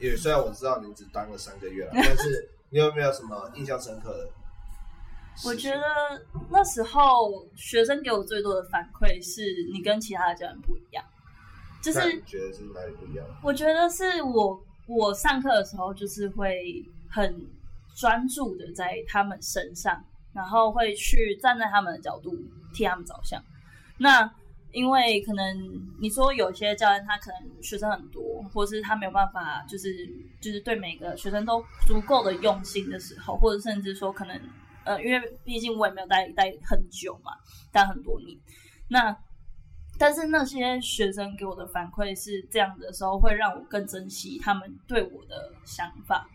[0.00, 4.30] 因为虽然我知道你只当了三个月了， 但是你有没有什么印象深刻的？
[5.44, 5.82] 我觉得
[6.50, 9.42] 那时候学生给我最多的反馈是
[9.72, 11.02] 你跟其他的教练不一样，
[11.82, 13.26] 就是觉得是哪里不一样？
[13.42, 17.34] 我觉得是我我上课的时候就是会很
[17.96, 22.30] 专注的在他们身上，然后会去站在他们的角度
[22.74, 23.42] 替他们着想。
[23.98, 24.30] 那
[24.70, 25.44] 因为可能
[25.98, 30.06] 你说有些教练他可能学生很多，或是他没有办法就是
[30.40, 34.40] 就是对每个学生都足够的用心的时候，或者甚至说可能。
[34.84, 37.32] 呃，因为毕竟我也没有待待很久嘛，
[37.70, 38.38] 待很多年。
[38.88, 39.16] 那
[39.98, 46.26] 但是那些学生给我的反馈是这样的时候，会让我更珍惜他们对我的想法，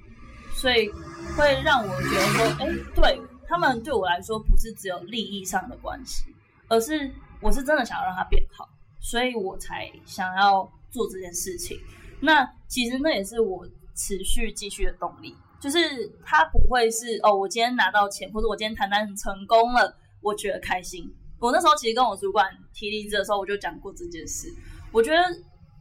[0.53, 0.89] 所以
[1.35, 6.33] 会让我觉得说，哎，对他们对我来说不是只有利益上的关系，
[6.67, 8.67] 而是我是真的想要让他变好，
[8.99, 11.77] 所以我才想要做这件事情。
[12.21, 15.35] 那其实那也是我持续继续的动力。
[15.59, 15.79] 就是
[16.25, 21.03] 他不会是哦，我今天拿到钱，或者我今天谈单成功了，我觉得开心。
[21.39, 24.47] 我那时候其实跟我主管提离职的时候，我就讲过这件事。
[24.91, 25.17] 我觉得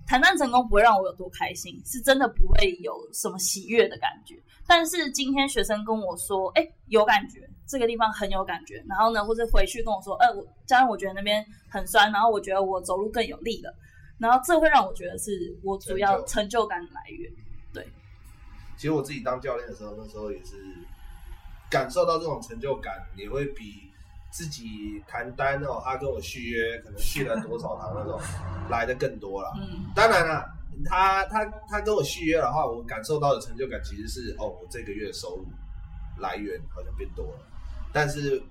[0.06, 4.34] 谈单成功不会让我有多开心，是真的不会有什么喜悦的感觉。
[4.66, 8.84] 但是今天学生跟我说，哎，有感觉，这个地方很有感觉。
[8.88, 13.74] 然后呢，或者回去跟我说，呃，我加上我觉得那边很酸，然后我觉得我走路更有力了。
[14.18, 17.30] 然后这会让我觉得是我主要成就感的来源。
[18.76, 20.54] 其实我自己当教练的时候，那时候也是
[21.70, 23.90] 感受到这种成就感，也会比
[24.30, 28.20] 自己谈单哦，他跟我续约，可能续了多少堂那种
[28.68, 29.52] 来的更多了。
[29.56, 30.44] 嗯，当然了，
[30.84, 35.46] 他他他跟我续约的话，我感受到的成就感其实是哦，我这个月收入
[36.18, 37.38] 来源好像变多了。
[37.92, 38.42] 但是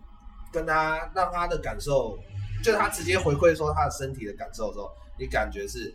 [0.52, 2.18] 跟他让他的感受，
[2.64, 5.94] 就他直接回馈说他的身体的感受的时候，你感觉是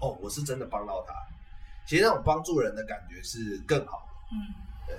[0.00, 1.14] 哦，我是真的帮到他。
[1.92, 4.36] 其实那种帮助人的感觉是更好的，嗯，
[4.86, 4.96] 对，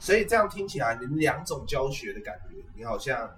[0.00, 3.30] 所以这样听起来，你们两种教学的感觉，你好像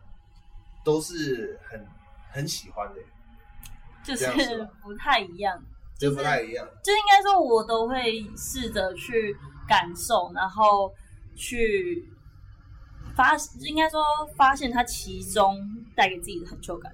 [0.83, 1.87] 都是很
[2.31, 3.01] 很喜欢的，
[4.03, 5.63] 就是不太一样，
[5.99, 9.37] 就不太一样，就应该说，我都会试着去
[9.69, 10.91] 感受，然后
[11.37, 12.11] 去
[13.15, 14.03] 发，应该说
[14.35, 15.61] 发现它其中
[15.95, 16.91] 带给自己的成就感，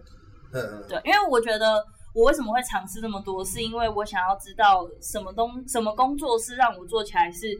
[0.50, 1.86] 嗯嗯，对，因为我觉得。
[2.18, 3.44] 我为什么会尝试这么多？
[3.44, 7.56] 是因为我想要知道什么东什么工作是让我做起来是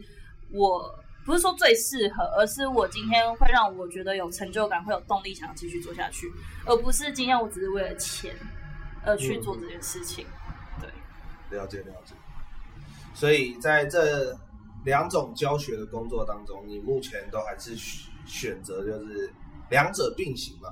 [0.51, 0.93] 我
[1.25, 6.29] 不是说最适合，而是我今天会让我觉得有成就感，会有动力想要继续做下去，
[6.65, 8.35] 而不是今天我只是为了钱
[9.05, 10.25] 而去做这件事情。
[10.27, 12.13] 嗯、对，了解了解。
[13.13, 14.37] 所以在这
[14.83, 17.77] 两种教学的工作当中，你目前都还是
[18.25, 19.31] 选择就是
[19.69, 20.69] 两者并行嘛？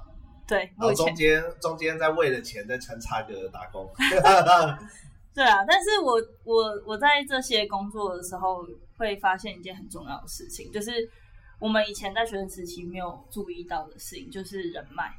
[0.48, 3.88] 对，然后中间中间在为了钱在穿插个打工，
[5.36, 8.66] 对啊，但是我我我在这些工作的时候
[8.98, 11.08] 会发现一件很重要的事情，就是
[11.60, 15.12] 我们以前在学生时期没有注意到的事情，就是人脉。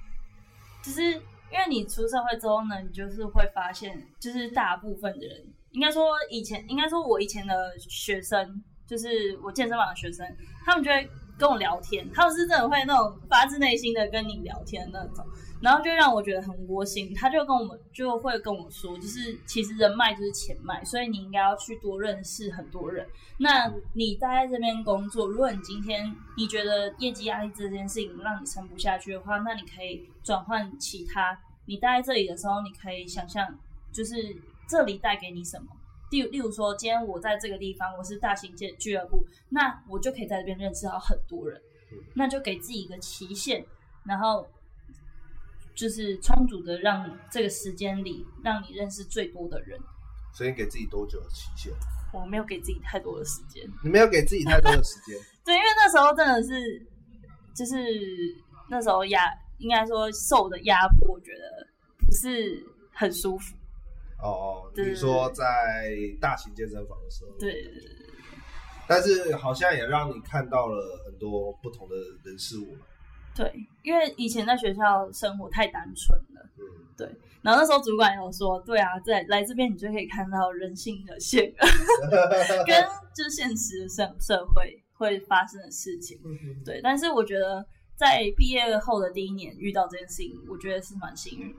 [0.82, 10.26] 就是因为你出社会之后呢，你就是会发现，就是大部分的人，应该说以前，应该说我以前的学生，就是我健身房的学生，
[10.64, 15.24] 他们就会跟我聊天，他们是真的会那种发自内心的跟你聊天那种。
[15.60, 23.04] 然后就让我觉得很窝心，他就跟我们就会跟我说，就是其实人脉就是钱脉，所以你应该要去多认识很多人。
[23.38, 31.36] 那你待在这边工作，如果你今天你觉得业绩压力这件事情让你撑不下去的话，那你可以转换其他。
[31.66, 33.58] 你待在这里的时候，你可以想象，
[33.92, 34.14] 就是
[34.68, 35.66] 这里带给你什么。
[36.10, 41.60] 例例如说，今天我在这个地方，我是大型俱俱乐部，那我就可以在这边认识到很多人。
[42.14, 43.64] 那就给自己一个期限，
[44.04, 44.46] 然后。
[45.74, 49.78] 就是充足的，让这个时间里让你认识最多的人。
[50.34, 51.72] 所以给自己多久的期限？
[52.12, 53.64] 我没有给自己太多的时间。
[53.84, 55.16] 你没有给自己太多的时间？
[55.46, 56.84] 对，因为那时候真的是，
[57.54, 57.76] 就是
[58.68, 59.22] 那时候压，
[59.58, 62.60] 应该说受的压迫，我觉得不是
[62.92, 63.54] 很舒服。
[64.22, 65.44] 哦，比如说在
[66.20, 67.30] 大型健身房的时候。
[67.38, 67.82] 对对对。
[68.88, 72.74] 但是好像也让你看到了很多不同的人事物。
[73.34, 73.52] 对，
[73.82, 76.64] 因为以前在学校生活太单纯了，嗯，
[76.96, 77.06] 对。
[77.42, 81.66] 然后那时候主管有说，对啊，在来这边你就可以看到人性的险恶，
[82.66, 82.82] 跟
[83.14, 86.18] 就是现实的社社会会发生的事情，
[86.64, 86.80] 对。
[86.82, 91.58] 但是我觉得在毕业后的第一年遇到这件事情，我觉得是蛮幸运的，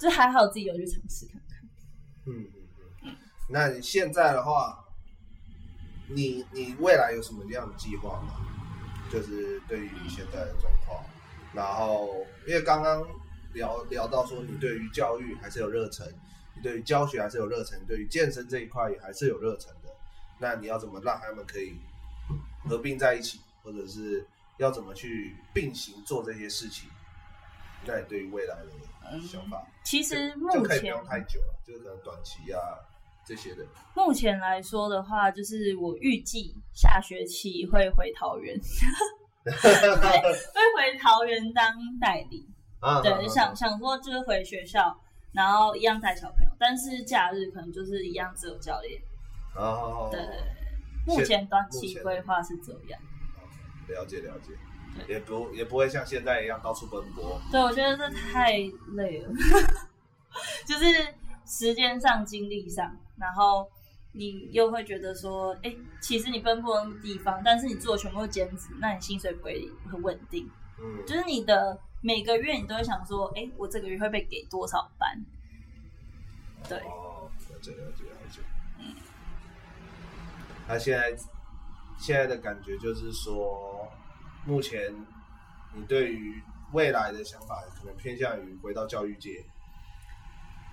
[0.00, 1.55] 就还好自己有去尝试看看。
[2.26, 3.16] 嗯嗯嗯。
[3.48, 4.84] 那你现在的话，
[6.08, 8.42] 你你未来有什么样的计划吗？
[9.10, 11.04] 就是对于现在的状况，
[11.54, 13.06] 然后因为刚刚
[13.52, 16.06] 聊聊到说你对于教育还是有热忱，
[16.56, 19.90] 你对于教学还是有热忱，对于健身这一块也还是有热忱的。
[20.40, 21.76] 那你要怎么让他们可以
[22.68, 24.26] 合并在一起，或者是
[24.58, 26.90] 要怎么去并行做这些事情？
[27.86, 28.66] 那你对于未来的
[29.28, 32.60] 想法，嗯、其实目前不用太久了，就是可能短期啊。
[33.28, 33.66] 这些的，
[33.96, 38.56] 目前来说的话，就是我预计下学期会回桃园，
[39.42, 40.30] 会会
[40.76, 42.48] 回桃园当代理。
[42.78, 44.96] 啊、对，啊、想想说就是回学校，
[45.32, 49.02] 然后一样带小朋友，但是假日可能就是一样只有教练。
[49.56, 50.20] 哦、对，
[51.04, 53.00] 目前短期规划是这样。
[53.88, 54.52] 了解了解，
[55.08, 57.40] 也不也不会像现在一样到处奔波。
[57.50, 58.52] 对，我觉得这太
[58.94, 59.32] 累了，
[60.66, 60.84] 就是
[61.46, 62.96] 时间上、精力上。
[63.16, 63.66] 然后
[64.12, 70.50] 你又会觉得说，哎，其实你奔波的地方，但是你做的全部都兼职，那你薪水不会很稳定。
[70.78, 75.24] 嗯，就是你的每个月你都会想说，哎，我这个月会被给多少班？
[76.68, 76.78] 对。
[76.78, 78.40] 哦，了解了解了解。
[78.78, 78.94] 嗯。
[80.68, 81.16] 那现在
[81.98, 83.88] 现在的感觉就是说，
[84.46, 84.94] 目前
[85.74, 86.40] 你对于
[86.72, 89.44] 未来的想法可能偏向于回到教育界。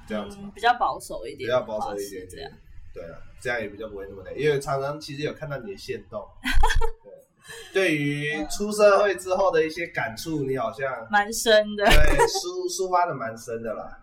[0.06, 2.52] 这样子、嗯、比较保守一点，比较保守一点，这样，
[2.94, 6.22] 对啊，这样也比较不会那么累，因为常常其实有看到你的限动，
[7.72, 13.98] 对，对于出社会之后的一些感触，你好像蛮深的，对，抒抒发的蛮深的啦，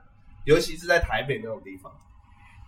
[0.46, 1.92] 尤其是在台北那种地方，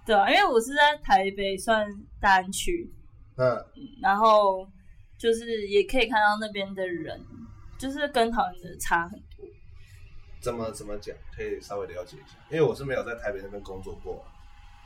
[0.05, 1.87] 对啊，因为我是在台北算
[2.21, 2.93] 大安区，
[3.37, 3.65] 嗯，
[4.03, 4.69] 然后
[5.23, 7.25] 就是也可以看到那边的人，
[7.79, 9.47] 就是跟桃园的差很多。
[10.41, 11.15] 怎么怎么讲？
[11.33, 14.25] 可以稍微了解一下，因为我是没有在台北那边工作过。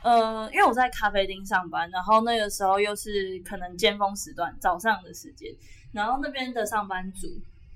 [0.03, 5.51] 呃，因为我在咖啡厅上班，然后那个时候又是可能尖峰时段，早上的时间，
[5.91, 7.27] 然后那边的上班族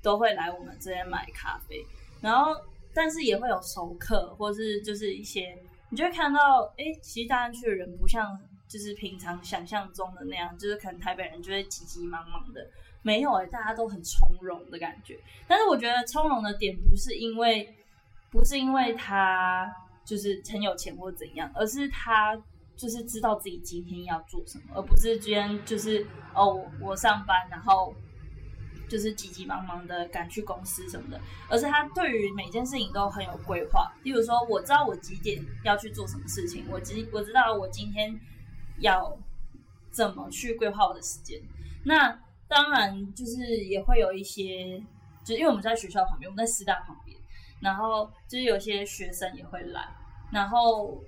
[0.04, 1.84] 都会来我们这边买咖啡，
[2.22, 2.56] 然后
[2.94, 5.58] 但是也会有熟客，或是就是一些
[5.90, 8.40] 你就会看到，哎，其实大安区的人不像
[8.72, 12.66] 就是平常想象中的那样，就是可能台北人就会急急忙忙的。
[13.04, 15.20] 没有哎、大家都很从容的感觉。
[15.48, 17.76] 但是我觉得从容的点不是因为，
[18.30, 19.68] 不是因为他
[20.06, 22.40] 就是很有钱或怎样，而是他
[22.76, 26.06] 就是知道自己今天要做什么，而不是今天就是
[26.36, 27.92] 哦我上班然后
[28.88, 33.92] 就是急急忙忙的赶去公司什么的，而是他对于每件事情都很有规划。
[34.04, 38.20] 例如说，我知道我几点要去做什么事情，我知我知道我今天
[38.82, 39.18] 要
[39.92, 41.40] 怎么去规划我的时间。
[41.86, 44.78] 那当然，就是也会有一些，
[45.24, 47.18] 就是因为我们在学校旁边，我们在师大旁边，
[47.62, 49.88] 然后就是有些学生也会来，
[50.32, 51.02] 然后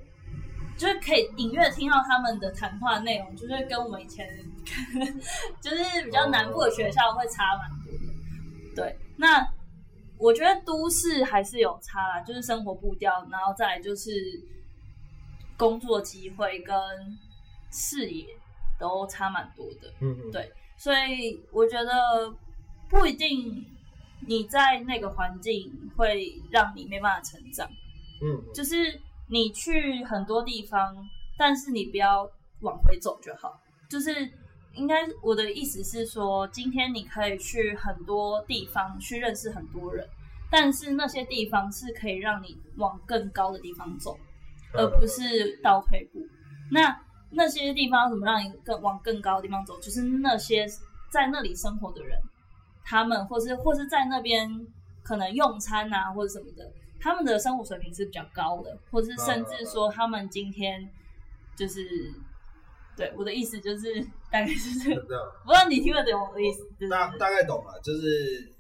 [0.78, 4.28] 就是可以隐约听到他们的谈话内容，就是跟我们以前
[5.62, 8.76] 就是比较南部的学校会差蛮多的。
[8.76, 9.46] 对，那
[10.18, 14.12] 我觉得都市还是有差啦，就是生活步调，然后再来就是
[15.58, 16.76] 工作机会跟
[17.74, 18.28] 视野
[18.80, 19.92] 都差蛮多的。
[20.00, 20.50] 嗯嗯，对。
[20.78, 22.34] 所以我觉得
[22.90, 23.66] 不一定
[24.28, 27.68] 你在那个环境会让你没办法成长。
[28.22, 28.76] 嗯，就是
[29.28, 30.96] 你去很多地方，
[31.38, 32.30] 但是你不要
[32.62, 33.60] 往回走就好。
[33.90, 34.32] 就是
[34.74, 40.08] 应该我的意思是说，今天你可以去很多地方去认识很多人，
[40.50, 44.18] 但是那些地方是可以让你往更高的地方走，
[44.74, 46.20] 而不是倒退步。
[46.72, 47.00] 那
[47.36, 49.80] 那些地方怎么让你更往更高的地方走？
[49.80, 50.68] 就是那些
[51.10, 52.18] 在那里生活的人，
[52.84, 54.68] 他们或是或是在那边
[55.04, 60.90] 可能用餐啊，或者什么的，他们的生活水平是比较高的，或是甚至说他们今天
[61.56, 62.14] 就是，
[62.96, 65.02] 对，我的意思就是大概是这样，
[65.46, 66.64] 不知道你听得懂我的意思？
[66.90, 68.54] 大大概懂了，就是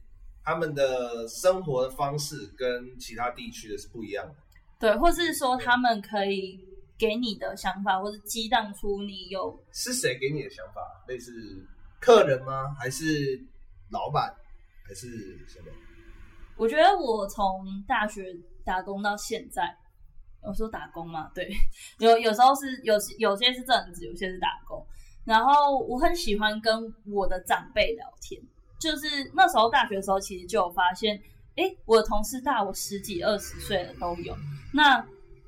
[0.44, 4.34] 他们的生活的方式跟其他地区的是不一样的，
[4.80, 6.73] 对，或是说他们可以。
[7.08, 10.82] 给你的想法，或者激荡出你有是谁给你的想法？
[11.08, 11.32] 类似
[12.00, 12.74] 客人吗？
[12.80, 13.06] 还是
[13.92, 14.34] 老板？
[14.88, 15.08] 还是
[15.46, 15.66] 什么？
[16.56, 19.76] 我觉得我从大学打工到现在，
[20.42, 21.52] 我说打工嘛，对，
[22.00, 24.86] 有有时候是有有些是正职，有些是打工。
[25.26, 28.42] 然后我很喜欢跟我的长辈聊天，
[28.80, 31.22] 就是那时候大学的时候，其实就有发现，
[31.56, 34.36] 哎，我的同事大我十几二十岁的都有。
[34.74, 35.06] 那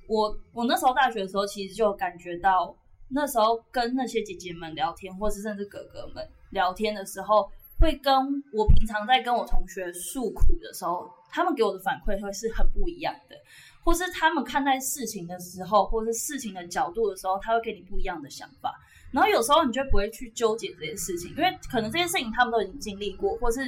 [0.07, 2.75] 我我那时候大学的时候，其实就感觉到，
[3.09, 8.13] 那时候跟那些姐姐们聊天，或是甚至哥哥们聊天的时候，会跟
[8.53, 13.35] 我平常在跟我同学诉苦的时候，他们给我的反馈会是很不一样的，
[13.83, 18.73] 或是他们看待事情的时候，或是事情的角度的时候，他会给你不一样的想法。
[19.11, 23.61] 然后有时候你就不会去纠结这些事情，因为可能这些事情他们都已经经历过，或是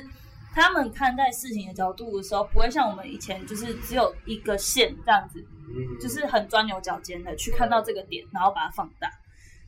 [0.62, 5.46] 他们看待事情的角度的时候，不会像我们以前就是只有一个线这样子。
[6.02, 9.12] 就是很钻牛角尖的去看到这个点，然后把它放大。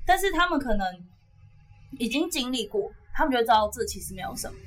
[0.05, 0.87] 但是他们可能
[1.99, 4.57] 已经经历过，他们就知道这其实没有什么，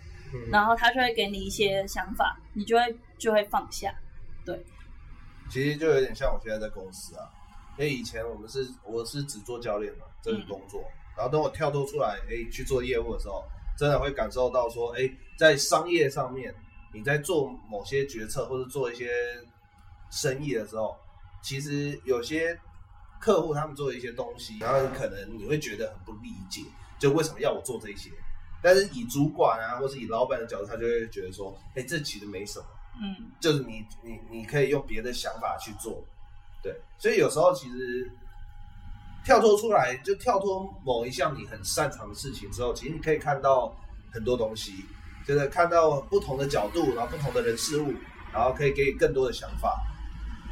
[0.53, 3.93] 然后他就会给你一些想法，你就会就会放下。
[4.45, 4.63] 对，
[5.51, 7.27] 其实就有点像我现在在公司啊，
[7.79, 10.85] 因为以前我们是我是只做教练嘛，这个工作，
[11.17, 13.43] 然后等我跳脱出来，哎，去做业务的时候，
[13.77, 16.55] 真的会感受到说，哎，在商业上面，
[16.93, 19.11] 你在做某些决策或者做一些
[20.11, 20.97] 生意的时候。
[21.45, 22.57] 其实有些
[23.21, 26.63] 客户他们做的一些东西，然后可能你会觉得很不理解，
[27.01, 28.11] 就为什么要我做这些？
[28.63, 32.67] 但是以主管啊，或是以老板的角度，他就会觉得说，哎，这其实没什么，
[33.03, 36.05] 嗯，就是你你你可以用别的想法去做，
[36.63, 36.81] 对。
[36.97, 38.09] 所以有时候其实
[39.25, 43.75] 跳脱出来，就跳脱某一项你很擅长的事情之后，其实你可以看到
[44.13, 44.85] 很多东西，
[45.27, 47.93] 就是看到不同的角度，然后不同的人事物，
[48.33, 49.81] 然后可以给你更多的想法。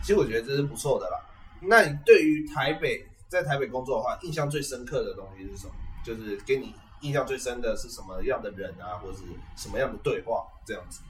[0.03, 1.19] 其实我觉得这是不错的啦。
[1.61, 5.75] 那你对于台北，在台北工作的话，印象最深刻的东西是什么？
[6.03, 9.25] 就是给你印象最深的是什么样的人啊，或者是
[9.57, 11.03] 什么样的对话这样子？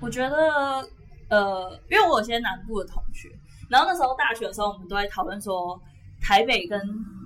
[0.00, 0.36] 我觉得，
[1.30, 3.30] 呃，因为我有些南部的同学，
[3.70, 5.80] 然后那时候大学的时候，我们都在讨论说，
[6.26, 6.80] 台北跟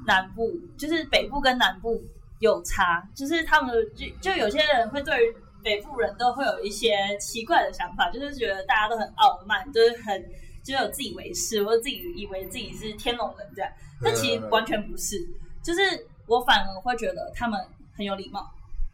[0.06, 2.02] 南部，就是北部跟南部
[2.40, 5.34] 有差，就是他们就就有些人会对于。
[5.62, 10.24] 北部人都会有一些奇怪的想法，就是觉得大家都很傲慢，就是很
[10.64, 13.70] 就有自以为是，或者自己以为自己是天龙人这样。
[14.02, 15.18] 但其实完全不是，
[15.62, 15.80] 就是
[16.26, 17.60] 我反而会觉得他们
[17.94, 18.50] 很有礼貌。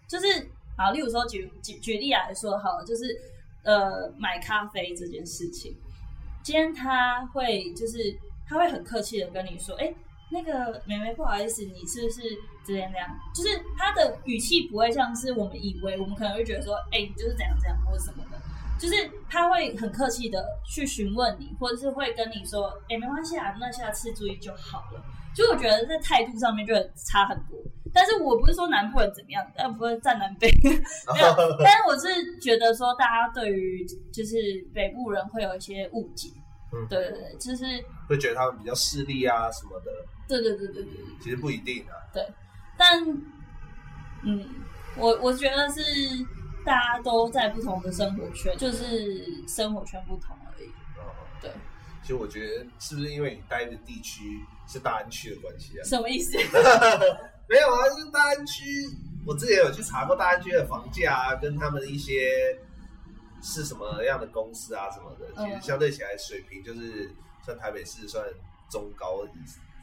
[0.08, 0.26] 就是
[0.76, 3.16] 啊，例如说举举举例来说好了，就是
[3.62, 5.72] 呃买咖啡这件事情，
[6.42, 7.98] 今天他会就是
[8.48, 9.92] 他会很客气的跟你说，哎。
[10.28, 12.20] 那个妹妹，不好意思，你是不是
[12.66, 13.08] 这样那样？
[13.32, 18.36] 就是他的语气不会像是我们以为，我们可能会觉得说，哎、欸，你就是怎样怎样或者什么的，
[18.76, 25.00] 就是他会很客气的去询问你，或者是会跟你说，哎、欸，没关系啊，那下次注意就好了。
[25.32, 27.56] 就我觉得在态度上面就会差很多。
[27.94, 30.50] 但是我不是说南部人怎么样，但不会站南北，
[31.14, 31.34] 没有。
[31.62, 34.36] 但是我是觉得说，大家对于就是
[34.74, 36.30] 北部人会有一些误解。
[36.72, 37.64] 嗯，对对对，就是
[38.08, 39.92] 会觉得他们比较势利啊什么的。
[40.28, 41.94] 对对对对对，其实不一定啊。
[42.12, 42.26] 对，
[42.76, 43.00] 但
[44.22, 44.44] 嗯，
[44.96, 45.80] 我我觉得是
[46.64, 50.66] 大家都在不同的生活圈，就是生活圈不同而已。
[50.98, 51.50] 哦，对。
[52.02, 55.84] 其实我觉得是不是因为你待的地区是大安区的关系啊？
[55.84, 56.36] 什么意思？
[57.48, 58.64] 没有啊，就是大安区，
[59.24, 62.58] 我之前有去查过大安区的房价啊，跟他们的一些。
[63.46, 67.08] 是什么样的公司啊，什么的，其实相对起来水平就是
[67.44, 68.26] 算台北市算
[68.68, 69.24] 中高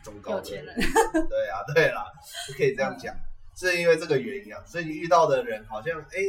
[0.03, 0.41] 中高的。
[0.41, 2.11] 对啊， 对啦，
[2.45, 3.15] 就可以这样讲，
[3.55, 6.19] 是因为这个原因啊，所以你遇到的人好像哎，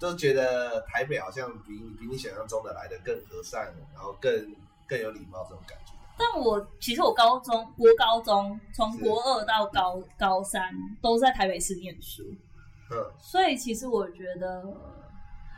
[0.00, 4.56] 都觉得台北好像比比你想象中的来的更和善，然后更
[4.88, 5.92] 更有礼貌这种感觉。
[6.18, 12.22] 但我其实我高中国高中从国二到高高三都在台北市念书。
[12.90, 14.64] 嗯，所以其实我觉得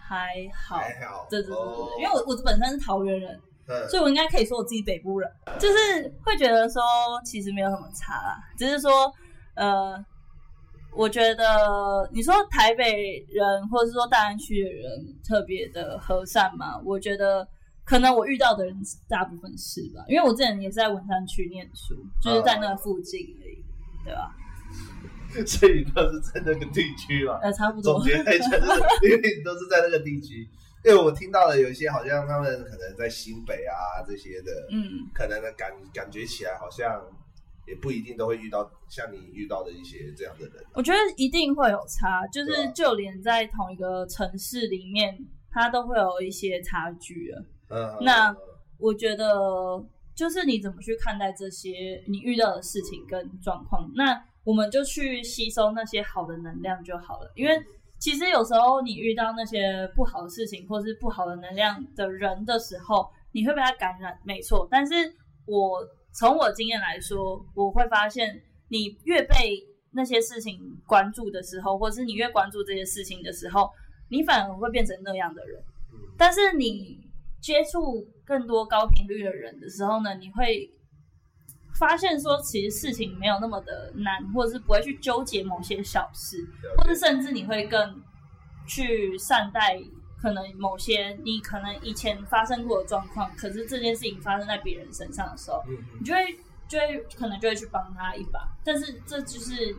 [0.09, 3.39] 还好，还好，对对对对，哦、因为我我本身是桃园人，
[3.69, 5.77] 嗯，所以我应该可以说我自己北部人，就是
[6.25, 6.83] 会觉得说
[7.25, 9.13] 其实没有什么差啦，只是说
[9.55, 10.03] 呃，
[10.97, 14.89] 我觉得你说台北人或者是说大安区的人
[15.23, 17.47] 特别的和善嘛，我觉得
[17.85, 18.75] 可能我遇到的人
[19.09, 24.35] 大部分是吧，因为我之前也是在文山区念书，就是在那附近而已，嗯、对吧？
[25.47, 27.39] 所以你都是在那个地区嘛？
[27.43, 27.95] 呃，差不多。
[27.99, 28.51] 总结来讲，
[29.03, 30.49] 因为你都是在那个地区。
[30.85, 37.03] 因为我听到了有一些好像他们可能在新北啊这些的，嗯，可能的感感觉起来好像
[37.67, 40.55] 也不一定都会遇到像你遇到的一些这样的人。
[40.73, 45.19] 我觉得一定会有差，就是就连在同一个城市里面，
[45.51, 47.45] 它都会有一些差距了。
[47.71, 48.35] 嗯，那
[48.79, 54.25] 我觉得就是你怎么去看待这些你遇到的事情跟状况，那。
[54.49, 57.63] 我们就去吸收那些好的能量就好了，因为
[57.99, 64.67] 其实有时候你遇到那些不好的事情或是不好的能量的人的时候，你会被他感染，没错。
[64.71, 64.95] 但是
[65.45, 73.69] 我从我的经验来说，我会发现你越被那些事情关注的时候，或是你越关注这些事情的时候，
[74.09, 75.63] 你反而会变成那样的人。
[76.17, 76.99] 但是你
[77.43, 80.73] 接触更多高频率的人的时候呢，你会。
[81.79, 86.45] 发现说，其实事情没有那么的难，或者是不会去纠结某些小事，
[86.77, 88.03] 或者甚至你会更
[88.67, 89.81] 去善待
[90.21, 95.63] 可能某些你可能以前发生过的状况，可是这件事情发生在别人身上的时候，
[95.99, 98.49] 你就会就会可能就会去帮他一把。
[98.65, 99.77] 但是这就是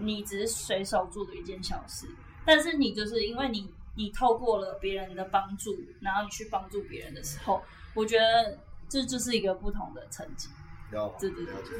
[0.00, 2.06] 你只是随手做的一件小事，
[2.44, 7.60] 但是你就是因为你你透过了别人的帮助，然后你去帮助别人的时候，
[7.94, 8.56] 我觉得
[8.88, 10.06] 这就是一个不同的
[10.90, 10.96] 层级。
[10.96, 11.70] 了解，了解。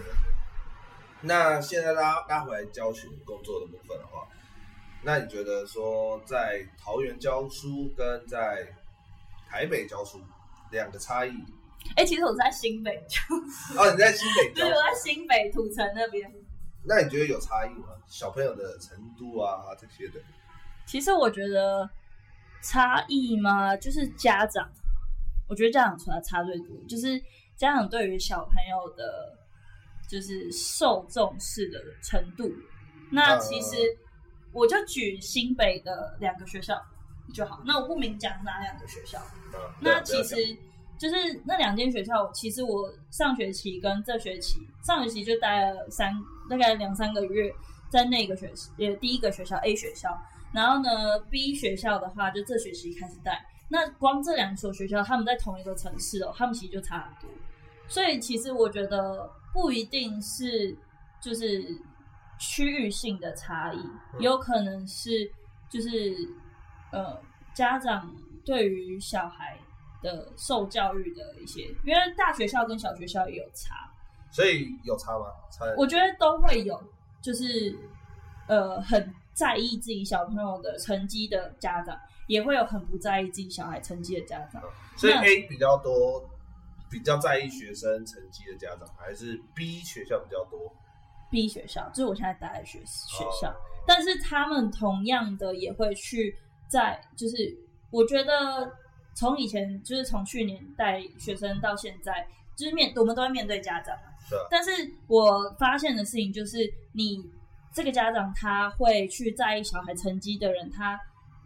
[1.20, 4.28] 那现在拉拉回来教学工作的部分的话，
[5.02, 8.72] 那你觉得说在桃园教书跟在
[9.48, 10.20] 台北教书
[10.70, 11.32] 两个差异？
[11.96, 13.78] 哎、欸，其实我在新北教书。
[13.78, 14.62] 哦，你在新北教？
[14.62, 16.32] 对，我在新北土城那边。
[16.84, 17.88] 那你觉得有差异吗？
[18.06, 20.20] 小朋友的程度啊，这些的。
[20.86, 21.90] 其实我觉得
[22.62, 24.70] 差异嘛，就是家长，
[25.48, 27.20] 我觉得家长出来差最多，就是。
[27.59, 29.36] 家长对于小朋友的，
[30.09, 32.48] 就是受重视的程度，
[33.11, 33.76] 那其实
[34.52, 36.80] 我就举新北的两个学校
[37.34, 37.61] 就好。
[37.66, 39.20] 那我不明讲哪两个学校。
[39.80, 40.36] 那其实
[40.96, 46.14] 就是那两间学校，其实我上学期跟这学期，上学期就待了三
[46.48, 47.52] 大概两三个月，
[47.90, 50.16] 在那个学期，也第一个学校 A 学校，
[50.52, 53.44] 然后呢 B 学校的话，就这学期开始带。
[53.68, 57.30] 那光这两所学校，他们在同一个城市哦，他们其实就差很多。
[57.89, 60.76] 所以其实我觉得不一定是
[61.20, 61.64] 就是
[62.39, 63.78] 区域性的差异，
[64.18, 65.11] 有可能是
[65.70, 66.14] 就是
[66.93, 67.18] 呃
[67.55, 68.14] 家长
[68.45, 69.59] 对于小孩
[70.03, 73.91] 的受教育的一些，因为大学校跟小学校也有差，
[74.30, 75.26] 所以有差吗？
[75.51, 75.64] 差？
[75.76, 76.80] 我觉得都会有，
[77.22, 77.76] 就是
[78.47, 84.62] 呃很在意自己小朋友的成绩的家长，也会有很不在意自己小孩成绩的家长，
[84.95, 86.22] 所以 A 比较多。
[86.91, 90.59] 比较在意学生成绩的家长，还是 B 学校比较多
[91.30, 96.34] ？B 学校就是我现在待的学学校，哦，但是他们同样的也会去
[96.68, 97.36] 在，就是
[97.91, 98.72] 我觉得
[99.14, 102.26] 从以前就是从去年带学生到现在，
[102.57, 103.95] 就是面我们都会面对家长，
[104.30, 104.39] 对。
[104.51, 104.70] 但是
[105.07, 106.59] 我发现的事情就是，
[106.93, 107.22] 你
[107.74, 110.99] 这个家长他会去在意小孩成绩的人，他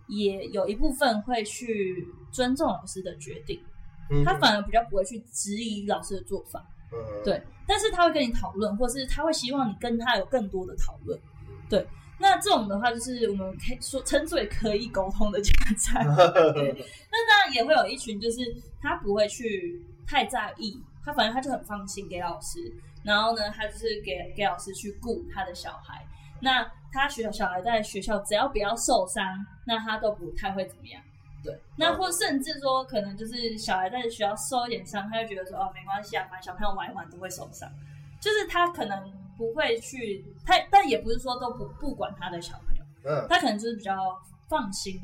[0.09, 3.61] 也有一部分会去尊重老师的决定。
[4.25, 11.19] 他反而比较不会去质疑老师的做法，嗯，对，但是他会跟你讨论，或是他会希望你跟他有更多的讨论，
[11.69, 11.87] 对。
[12.19, 16.05] 那这种的话，就是我们可以说称之为可以沟通的家长，
[16.55, 16.73] 对。
[17.11, 18.41] 那当然也会有一群，就是
[18.81, 26.07] 他不会去太在意，他反正他就很放心给老师，然后呢，他就是给给老师去顾他的小孩。
[26.41, 29.25] 那他学小孩在学校只要不要受伤，
[29.65, 31.03] 那他都不太会怎么样。
[31.43, 37.69] 对，那或甚至说，可能就是小孩在学校受一点伤，他就觉得说，哦，没关系啊，反正小朋友玩一玩都会受伤，
[38.21, 43.93] 就是他可能不会去，他但也不是说都不不管他的小朋友，嗯，他可能就是比较
[44.49, 45.01] 放心，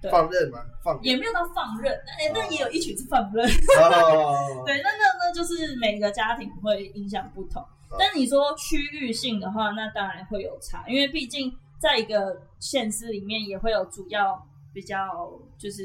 [0.00, 0.60] 对，放任吗？
[0.84, 1.04] 放任。
[1.04, 3.44] 也没有到放任，哎、欸，那也有一群是放任，
[3.80, 7.60] 哦、 对，那那那就是每个家庭会影响不同，
[7.90, 14.46] 哦、但你说区域性的话，那当然会有差，因为毕竟在一个县市里面也会有主要。
[14.74, 15.84] 比较就是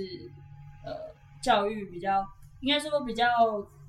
[0.84, 2.28] 呃，教育比较
[2.60, 3.26] 应该说比较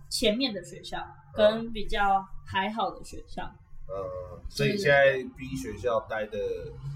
[0.08, 0.98] 前面的学校，
[1.34, 3.42] 跟比较还好的学校，
[3.88, 6.38] 嗯，所以现在 B 学校待的，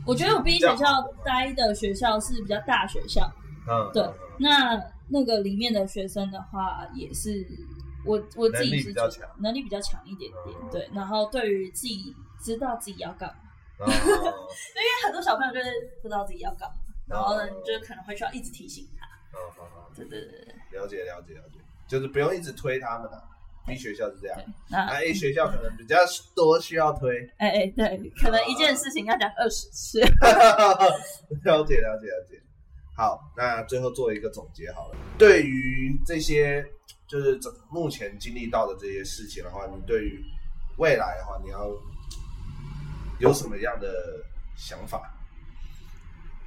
[0.06, 3.32] 我觉得我 B 学校待的学校是比较大学校。
[3.66, 4.06] 嗯，对。
[4.38, 4.78] 那
[5.08, 7.46] 那个里面的学生的话，也是
[8.04, 10.56] 我我自己是比较强，能力比较强一点点。
[10.70, 13.28] 对，然后对于自己知道自己要干
[13.78, 16.74] 嘛， 因为很多小朋友就是不知道自己要干嘛，
[17.06, 19.06] 然后呢，你就可能会需要一直提醒他。
[19.36, 23.22] 嗯好好，对对对对，了解了解了解，就是不用一直推他们了。
[23.66, 24.38] B 学校是这样，
[24.68, 25.96] 那 A 学校可能比较
[26.36, 27.18] 多需要推。
[27.38, 30.00] 哎哎，对，可能一件事情要讲二十次。
[31.44, 32.42] 了解了解了解。
[32.94, 34.96] 好，那最后做一个总结好了。
[35.18, 36.62] 对于这些
[37.08, 37.40] 就是
[37.70, 40.22] 目前经历到的这些事情的话，你对于
[40.76, 41.66] 未来的话，你要
[43.18, 44.22] 有什么样的
[44.56, 45.13] 想法？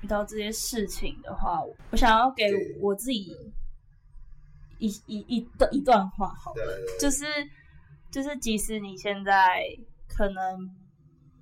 [0.02, 2.46] 遇到这些事情的话，我想要给
[2.82, 3.36] 我自己。
[4.80, 6.62] 一一一段一段话，好了，
[7.00, 7.26] 就是
[8.12, 9.64] 就是，即使你现在
[10.08, 10.70] 可能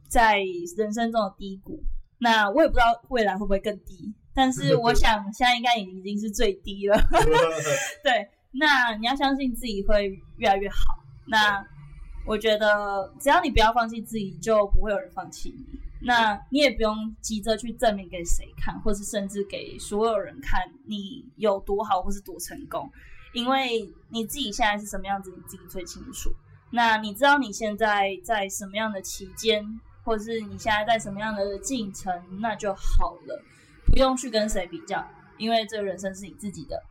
[0.07, 0.39] 在
[0.77, 1.83] 人生中的低谷，
[2.17, 6.97] 那我也不知道未来会不会更低，但是我 想现在应该已经是最低了。
[8.01, 10.77] 对，那你要相信自己会越来越好。
[11.27, 11.61] 那
[12.25, 15.77] 我觉得只要你不要放弃自己，就不会有人放弃你。
[16.05, 22.89] 那你也不用急着去证明给谁看，或是甚至给所有人看你有多好，或是多成功。
[23.33, 26.31] 因为你自己现在是什么样子，你自己最清楚。
[26.71, 29.65] 那你知道你现在在什么样的期间，
[30.03, 33.43] 或是你现在在什么样的进程，那就好了，
[33.87, 35.05] 不用去跟谁比较，
[35.37, 36.81] 因为这个人生是你自己的。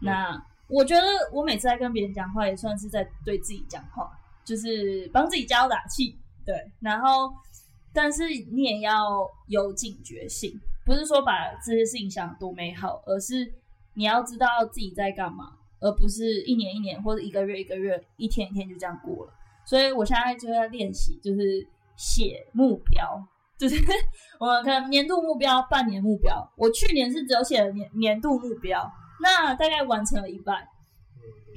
[0.00, 0.36] 那
[0.68, 4.10] 我觉得我每次在跟别人讲话，也算是在对自己讲话，
[4.44, 6.18] 就是帮自己加油打气。
[6.44, 7.32] 对，然后，
[7.94, 13.54] 但是你也要有警觉性，不是说把这些事情想得多美好，而是
[13.94, 15.52] 你要知道自己在干嘛。
[15.80, 19.32] 而不是一年一年或者一个月一个月一天一天就这样过了，
[19.66, 23.22] 所以我现在就在练习，就是写目标，
[23.58, 23.76] 就是
[24.40, 26.50] 我们可能年度目标、半年目标。
[26.56, 28.90] 我去年是只有写了年年度目标，
[29.20, 30.66] 那大概完成了一半。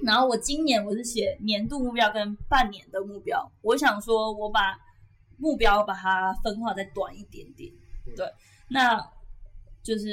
[0.03, 3.49] 然后我今年我是写年度目标跟半年的目标。
[3.61, 4.77] 我想说，我把
[5.37, 7.71] 目标把它分化再短一点点，
[8.15, 8.25] 对，
[8.69, 8.99] 那
[9.81, 10.09] 就是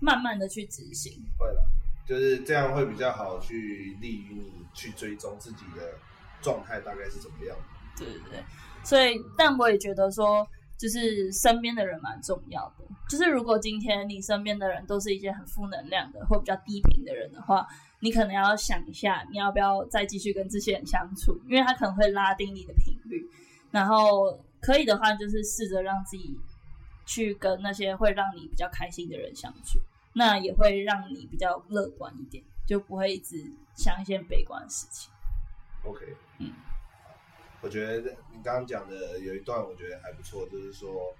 [0.00, 1.12] 慢慢的去执行。
[1.38, 1.62] 会了。
[2.04, 5.94] 就是这样会比较好，去利于你去追踪自己的
[6.42, 7.56] 状态大概是怎么样。
[7.96, 8.44] 对对对，
[8.84, 10.46] 所以但我也觉得说，
[10.76, 12.84] 就是身边的人蛮重要的。
[13.08, 17.66] 就是如果今天你身边的人都是一些很负能量的或比较低频的人的话，
[18.00, 23.24] 你可能要想一下，你要不要再继续跟这些人相处，因为他可能会拉低你的频率。
[23.72, 26.38] 然后可以的话，就是试着让自己
[27.04, 29.80] 去跟那些会让你比较开心的人相处。
[30.14, 35.10] 那也会让你比较乐观一点，就不会一直想一些悲观的事情。
[35.84, 36.52] OK，嗯，
[37.62, 41.14] 我觉得你刚刚讲的有一段，我觉得还不错，就是说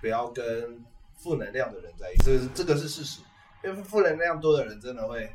[0.00, 0.84] 不要跟
[1.16, 3.22] 负能量的人在一起，这这个是事实。
[3.64, 5.28] 因为负能量多的人，真的会，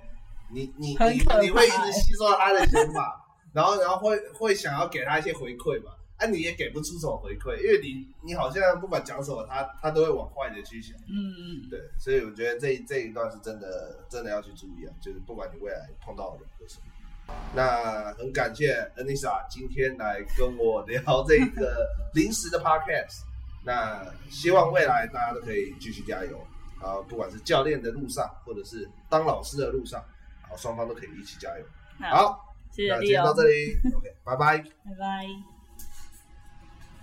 [0.50, 0.96] 你你你
[1.42, 5.92] 你会一直吸收他的想法，然后然后会会想要给他一些回馈嘛。
[6.24, 10.96] 啊，你也给不出什么回馈，因为你你好像不管讲什么，他他都会往坏的去想。
[11.02, 17.34] 嗯嗯，对，所以我觉得这这一段是真的真的要去注意啊，就是不管你未来碰到的人是什么。
[17.56, 23.22] 那很感谢 Anissa 今天来跟我聊这个 临时的 Podcast。
[23.66, 26.38] 那希望未来大家都可以继续加油
[26.82, 30.04] 啊，不管是教练的路上，或者是当老师的路上，
[30.42, 31.66] 好，双方都可以一起加油。
[32.00, 35.53] 好，好谢谢，那今天到这里，OK，拜拜，拜拜。